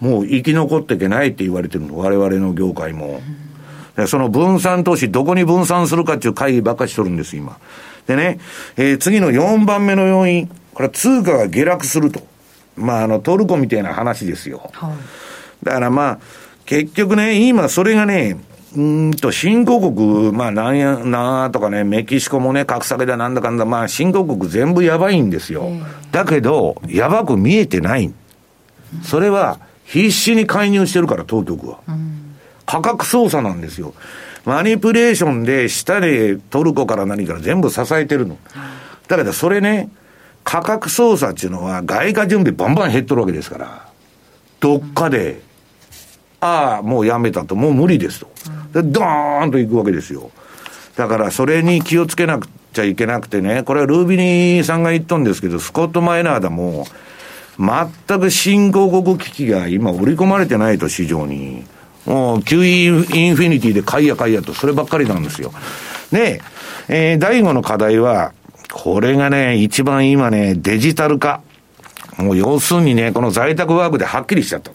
[0.00, 1.98] もう生き残っていけないって言われてるの。
[1.98, 3.20] 我々の業界も。
[4.06, 7.58] その分散投資、どこに分散するかっていう会議ばっかしとるんです、今。
[8.06, 8.38] でね、
[8.76, 10.48] えー、次の4番目の要因。
[10.74, 12.20] これは通貨が下落すると。
[12.76, 14.70] まあ、あの、トルコみたいな話ですよ。
[14.74, 16.18] はい、だからまあ、
[16.66, 18.36] 結局ね、今それがね、
[18.76, 25.70] うんと、新興国、まあ、なんや、なとかね、メキシコもね、格下げだなんだかんだ、まあ、新興国全部やばいんですよ。
[26.12, 28.12] だけど、やばく見えてない。
[29.02, 31.78] それは、必死に介入してるから、当局は。
[32.66, 33.94] 価格操作なんですよ。
[34.44, 38.38] マニプレーションで、下でトルコから何から全部支えてるの。
[39.08, 39.88] だけど、それね、
[40.44, 43.88] 価格操作っていうのは外貨準備バンバン減っとるわけですから、
[44.60, 45.40] どっかで、
[46.40, 48.28] ああ、もうやめたと、もう無理ですと。
[48.72, 50.30] で、ドーンといくわけですよ。
[50.96, 56.86] だからそれに気をつけなくちゃいけなくてね、これはルービニーさんが言ったんですけど、スコット・マイナーだも、
[57.58, 61.64] 全く新興国危機が今織り込まれてないと市場に。
[62.06, 65.52] もう QE インフィニティで買いや買いやと、そればっかりなんですよ。
[66.12, 66.40] で、
[66.88, 68.32] えー、第5の課題は、
[68.72, 71.42] これがね、一番今ね、デジタル化。
[72.16, 74.70] もう要するにね、この在宅ワークではっきりしちゃった。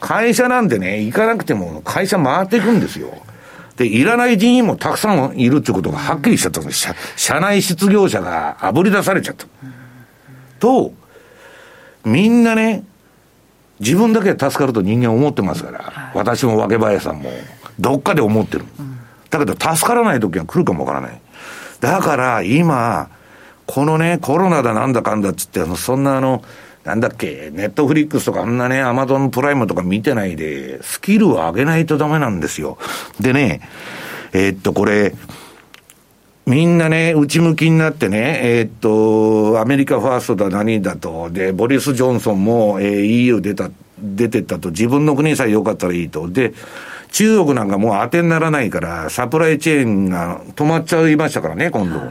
[0.00, 3.14] 会社なんてね、行かなくても会社回っていくんですよ。
[3.76, 6.80] で、いらない人員もたくさんいるってことがはっきりしちゃったんです。
[6.80, 9.46] 社社内失業者が炙り出されちゃった。
[10.58, 10.92] と、
[12.04, 12.84] みんなね、
[13.80, 17.30] 自分だけ助かると人間思ってますから、はい、私も若林さんも、
[17.78, 18.64] どっかで思ってる。
[18.78, 18.98] うん、
[19.30, 21.20] だけど助からない時は来るかもわからない。
[21.80, 23.10] だから今、
[23.66, 26.42] このね、コロナだなんだかんだっつって、そんなあの、
[26.84, 32.78] なんだっけ、ネットフリックスとかあんなね、アマゾンプライムとか見てないで、スキルを上げないとダメなんですよ。
[33.20, 33.60] でね、
[34.32, 35.12] えー、っと、これ、
[36.46, 43.68] みんなね、内向きになってね、えー、っと、アメリカファーストだ何だと、で、ボリス・ジョンソンも、えー、EU 出た、
[43.98, 46.30] 出てったと、自分の国さえ良かったらいいと。
[46.30, 46.54] で、
[47.10, 51.98] 中国なんかもう当てにならないから、サプライチェーンが止まっちゃいましたからね、今度。
[51.98, 52.10] はい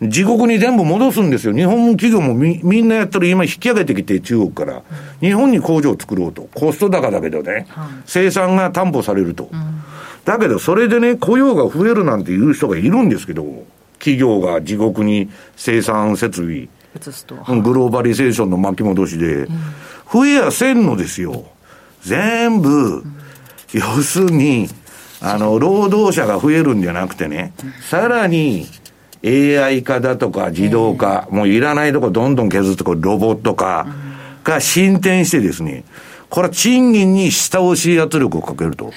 [0.00, 1.54] 自国に全部戻すんですよ。
[1.54, 4.82] 日本企業もみみんなやったら今引き上げてきて中国から。
[5.20, 6.50] 日本に工場を作ろうと。
[6.54, 7.66] コスト高だけどね。
[8.04, 9.48] 生産が担保されると。
[10.26, 13.64] だけどそれでね、雇用が増えるなんていう人がいるんですけど、
[13.98, 16.68] 企業が自国に生産設備、
[17.62, 19.46] グローバリゼーションの巻き戻しで、
[20.12, 21.44] 増えやせんのですよ。
[22.02, 23.04] 全部、
[23.72, 24.68] 要するに、
[25.20, 27.52] あの、労働者が増えるんじゃなくてね、
[27.88, 28.66] さらに、
[29.24, 33.86] AI 化だとか自動化、もういらないとこどんどん削ってこうロボット化
[34.44, 35.84] が進展してですね、
[36.28, 38.92] これは賃金に下押し圧力をかけると。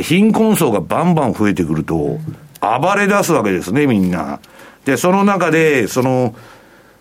[0.00, 2.18] 貧困層がバンバン増えてくると、
[2.60, 4.40] 暴れ出すわけですね、みんな。
[4.84, 6.34] で、その中で、その、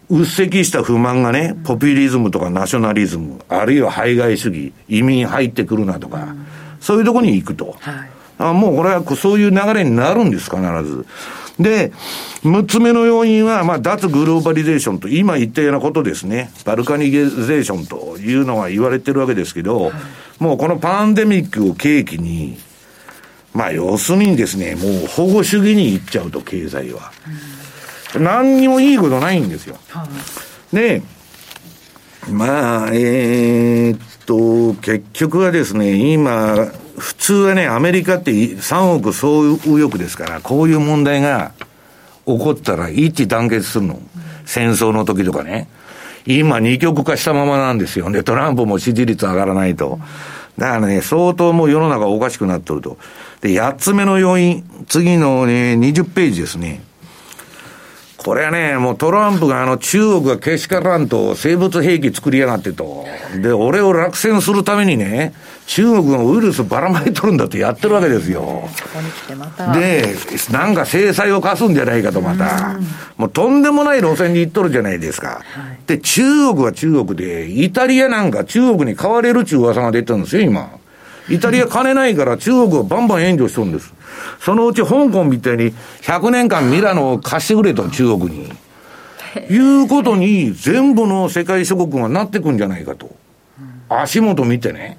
[0.10, 6.36] うっせきした不満がね、ポピュリズムとかナショナリズム、あるいは排外主義、移民入ってくるなとか、
[6.82, 7.76] そういうところに行くと。
[7.80, 8.10] はい、
[8.40, 11.06] あもうこれはそういう流れになるんです、必ず。
[11.60, 11.92] で、
[12.44, 16.52] 6つ目の要因は、まあ、脱グローバリゼーションと、今言ったようなことですね。
[16.66, 19.94] バルカニゼーションというのは言われてるわけですけど、はい、
[20.40, 22.58] もうこのパンデミックを契機に、
[23.54, 27.12] まあ、要するにですね、もう保護主義に行っちゃうと、経済は。
[28.16, 29.78] うん、何にもいいことないんですよ。
[29.90, 30.08] は
[30.72, 31.02] い、で、
[32.30, 41.54] まあ、えー、っと、結局はですね、今、普通はね、アメリカって3億総右翼ですから、こういう問題が
[42.26, 44.00] 起こったら一致団結するの。
[44.46, 45.68] 戦争の時とかね。
[46.26, 48.24] 今二極化したままなんですよね。
[48.24, 50.00] トランプも支持率上がらないと。
[50.58, 52.98] だからね、相当もう世の中おかしくなっとると。
[53.42, 56.84] で、8つ目の要因、次のね、20ページですね。
[58.24, 63.06] これはね、もうトランプがあの中国がけしからんと生物兵器作りやがってと。
[63.42, 65.34] で、俺を落選するためにね、
[65.68, 68.68] 中国がウイルスばらまいとるんだってやってるわけですよ。
[69.74, 70.16] で、
[70.52, 72.78] なんか制裁を課すんじゃないかとまた。
[73.16, 75.28] もうとんでもない路線に行っとるじゃないですか。
[75.28, 80.79] はい、で、中国は中国で、イタリアなんか中国に買われるっていう噂が出てるんですよ、今。
[81.30, 83.94] イタリア金ないから中国をバンバン援助しとるんです。
[84.40, 88.52] そのうち香港みたいに100年間ミラノを貸してくれと、中国に。
[89.50, 93.16] いうことに全部の世界諸国がなってくんじゃないかと。
[93.90, 94.98] 足元見てね。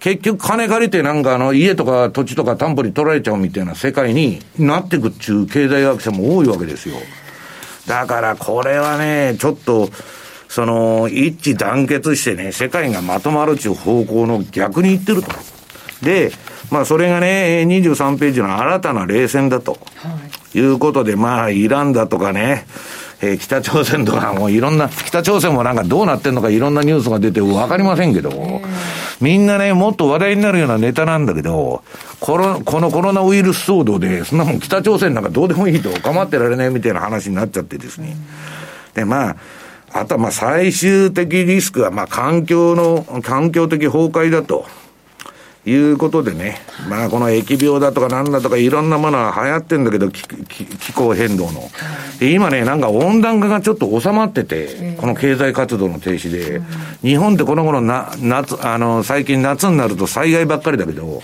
[0.00, 6.96] 結局金借りてなんかあの家とか土地とか担保に取られちゃうみたいな世界になってくっちゅう経済学者も多いわけですよ。
[7.86, 9.88] だからこれはね、ちょっと、
[10.54, 15.32] その、一致団結してね、世界がまとまるっていう方向の逆に言ってると。
[16.00, 16.30] で、
[16.70, 19.76] まあそれがね、23ページの新たな冷戦だと。
[20.54, 22.66] いうことで、まあイランだとかね、
[23.20, 28.62] えー、北朝鮮とかもういろんな、北朝鮮もなんかどうなってんのかいろんなニュースが出てわかりませんけど、
[29.20, 31.82] みんなね、もっと話題になるようなネタなんだけど、
[32.20, 38.16] コロこのコロナウイルス騒動で、そんなもん北朝鮮なんかどうでもいいと構ってられないみたいな話になっちゃってですね。
[38.94, 39.36] で、まあ、
[39.94, 44.66] あとはまあ最終的リスクはまあ環境の、環境的崩壊だと。
[45.66, 46.58] いうことでね、
[46.90, 51.70] まあこの疫病だとかなんだとかいろんなものは流行ってんだけど、気気候変動の。
[52.20, 56.60] で今ね、なんか温暖化がちょっと収まってて、この経済活動の停止で、
[57.00, 61.22] 日本ってこの頃な、夏、あの、最近夏になると災害ばっかりだけど、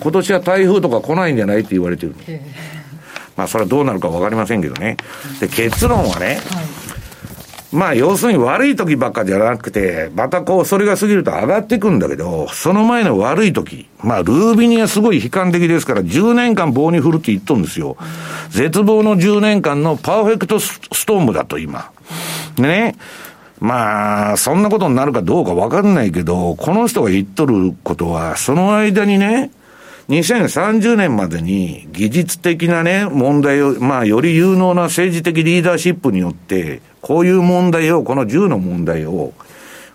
[0.00, 2.14] 今年は台風とか来ないんじゃないって言われてる。
[3.36, 4.98] まあそれはどうなるかわかりませんけどね。
[5.40, 6.38] で、結論はね、
[7.72, 17.96] まあ、要するに悪い時ばっかじゃなくて、またこう、それが過ぎると上がっていくんだけど、その前の悪い時、まあ、ルービニはすごい悲観的ですから、10年間棒に振るって言っとんですよ。
[18.50, 21.92] 絶望の10年間のパーフェクトストームだと、今。
[22.58, 22.96] ね、
[23.60, 29.52] まあ、そんなことになるかどうかわかんないけど、この人が言っとることは、その間にね、
[30.08, 39.32] 2030年までに技術的なね、問題を、まあ、より有能な政治的リーダーシップによって、こういう問題を、この10の問題を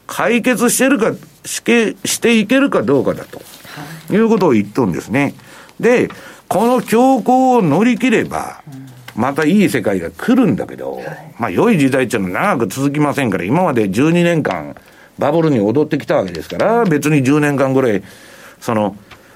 [0.07, 1.13] 解決してるか、
[1.45, 3.41] して、していけるかどうかだと、
[4.13, 5.33] いうことを言っとるんですね。
[5.79, 6.09] で、
[6.47, 8.61] この強行を乗り切れば、
[9.15, 11.01] またいい世界が来るんだけど、
[11.39, 14.75] まあ良い時代っていうのは長く続きませんから、今まで12年間
[15.17, 18.03] バブルに踊ってきたわけですから、別に10年間ぐらい、
[18.59, 18.95] その、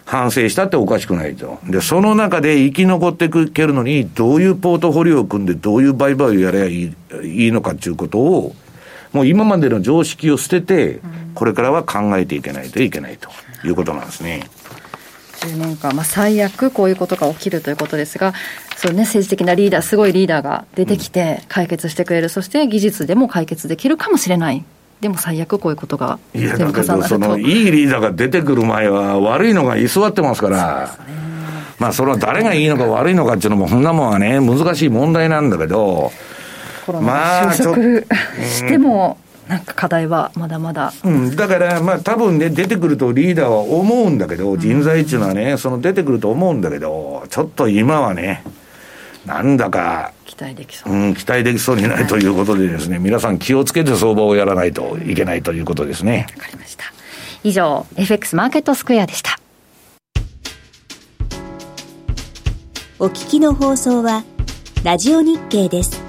[0.10, 1.60] 反省したっておかしくないと。
[1.66, 6.95] で、その中で生き残っていけるのに、どういうポートフォリオを組んで、どういう売買をやればいい
[7.26, 8.55] いいのかっていうことを、
[9.14, 10.99] もう今までの常識を捨てて、
[11.36, 13.30] これからは考えていけないといけないと
[13.64, 14.49] いうことなんですね。
[15.41, 18.34] 10年間、まあ、最悪こういうことが起きるということですが、
[18.78, 24.66] そうね、政治的なリーダー、すごいリーダーが出てきて解決してくれる、うん、そして技術でも解決できるかもしれない。
[25.02, 30.97] でも最悪こういうことがいやだけどそのいいリーダーが出てくる前は悪いのが居座ってますから、
[31.78, 36.12] まあそれは誰がいいのか悪いのかっていうのもそんなもんはね難しい問題なんだけど。
[37.02, 37.76] まあ収束
[38.41, 48.43] しても、なんか課題はまだまだ、うん、だからまあ多分ね出てくるとリーダーは思うんだけど人材っていうのはねその出てくると思うんだけどちょっと今はね
[49.30, 56.25] なんだか期待できそう、うん、期待できそうにないということでですね、はい、皆さん気をつけて相場をやらないといけないということですね。
[56.36, 56.86] わかりました。
[57.43, 59.39] 以上、FX マーケットスクエアでした。
[62.97, 64.23] お聞きの放送は、
[64.84, 66.09] ラジオ日経です。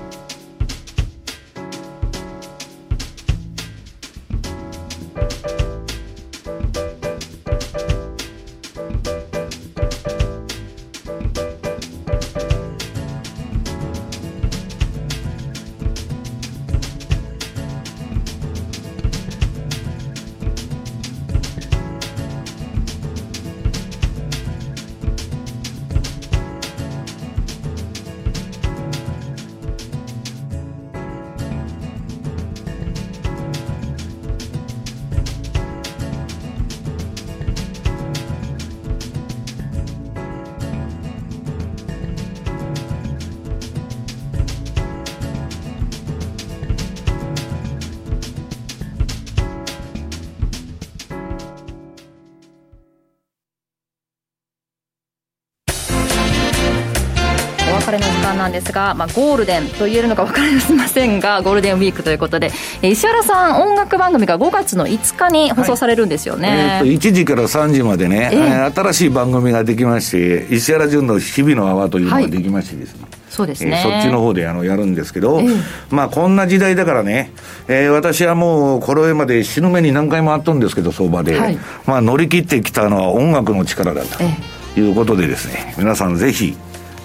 [58.70, 62.50] ですが、まあ、ゴールデンと言えるのか分かりませんがゴールデンウィークということで
[62.82, 66.54] 石原さん音楽番組が5月の5日に放送されるんですよね、は
[66.84, 77.30] い、えー、1時から3時までね、えー、新しい番組ができまして石原潤の日々の泡というのができましてですね、はいそうですね、えー、そっちの方であのやるんですけど、えー、まあこんな時代だからね、
[77.68, 81.56] えー、私はもうこれまで死ぬ目に何回もあったんですけど相場で、はい、
[81.86, 86.56] まあ乗り切ってきたのは音楽の力だということでですね、皆さんぜひ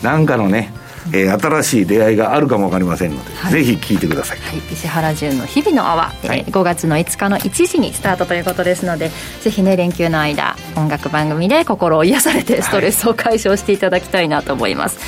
[0.02, 0.74] 何かのね
[1.14, 15.00] えー、新しい出会いがあるかも分かりませんので、はい、ぜひ聞いてください、はい、石原潤の日々の泡、はい、えー、5月の5日の1時にスタートということですのでぜひね連休の間音楽番組で心を癒されてストレスを解消していただきたいなと思います、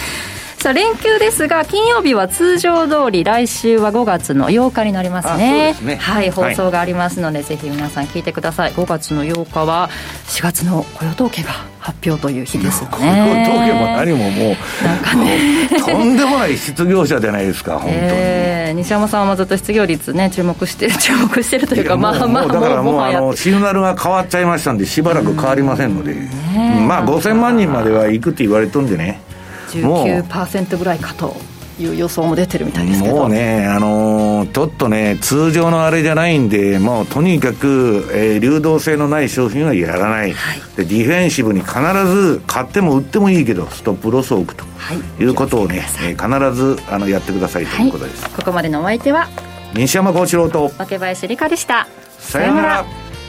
[0.59, 8.73] さあ連休ですが金曜日は通常通り来週は5月の8日になりますね、ね、はい放送がありますので、はい、ぜひ皆さん聞いてください。
[8.73, 9.89] 5月の8日は
[10.25, 12.97] 4月の雇用統計が発表という日ですよね。
[12.97, 15.69] 雇用統計も何ももうなんかね。
[15.79, 26.15] とんでもない失業者じゃないですか本当に、えー、西山さんはずっと失業率ね注目して 注目してるというかまあまあだからもうあのシグナルが変わっちゃいましたんでしばらく変わりませんので、
[26.87, 29.21] まあ5000万人までは行くって言われとんでね
[29.69, 31.35] 19%ぐらいかと
[31.79, 33.15] いう予想も出てるみたいですけど。
[33.15, 41.75] もうね、あのー、ちょっとね、通常のあれじゃないんで、もうとにかく、えー、流動性のない商品はやらない、はい、で、ディフェンシブに必
[42.07, 49.27] ず買っても売ってもいいけど、ストップロスを置くと、はい、いうことをね、えー、必ずあのやってくださいということです、はい、ここまでのお相手は？
[49.75, 50.71] 西山幸四郎と。
[50.79, 51.87] 若林理香でした。
[52.17, 52.85] さようなら。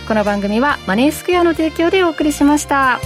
[0.06, 2.98] この番組はマネースクエアの提供でお送りしました。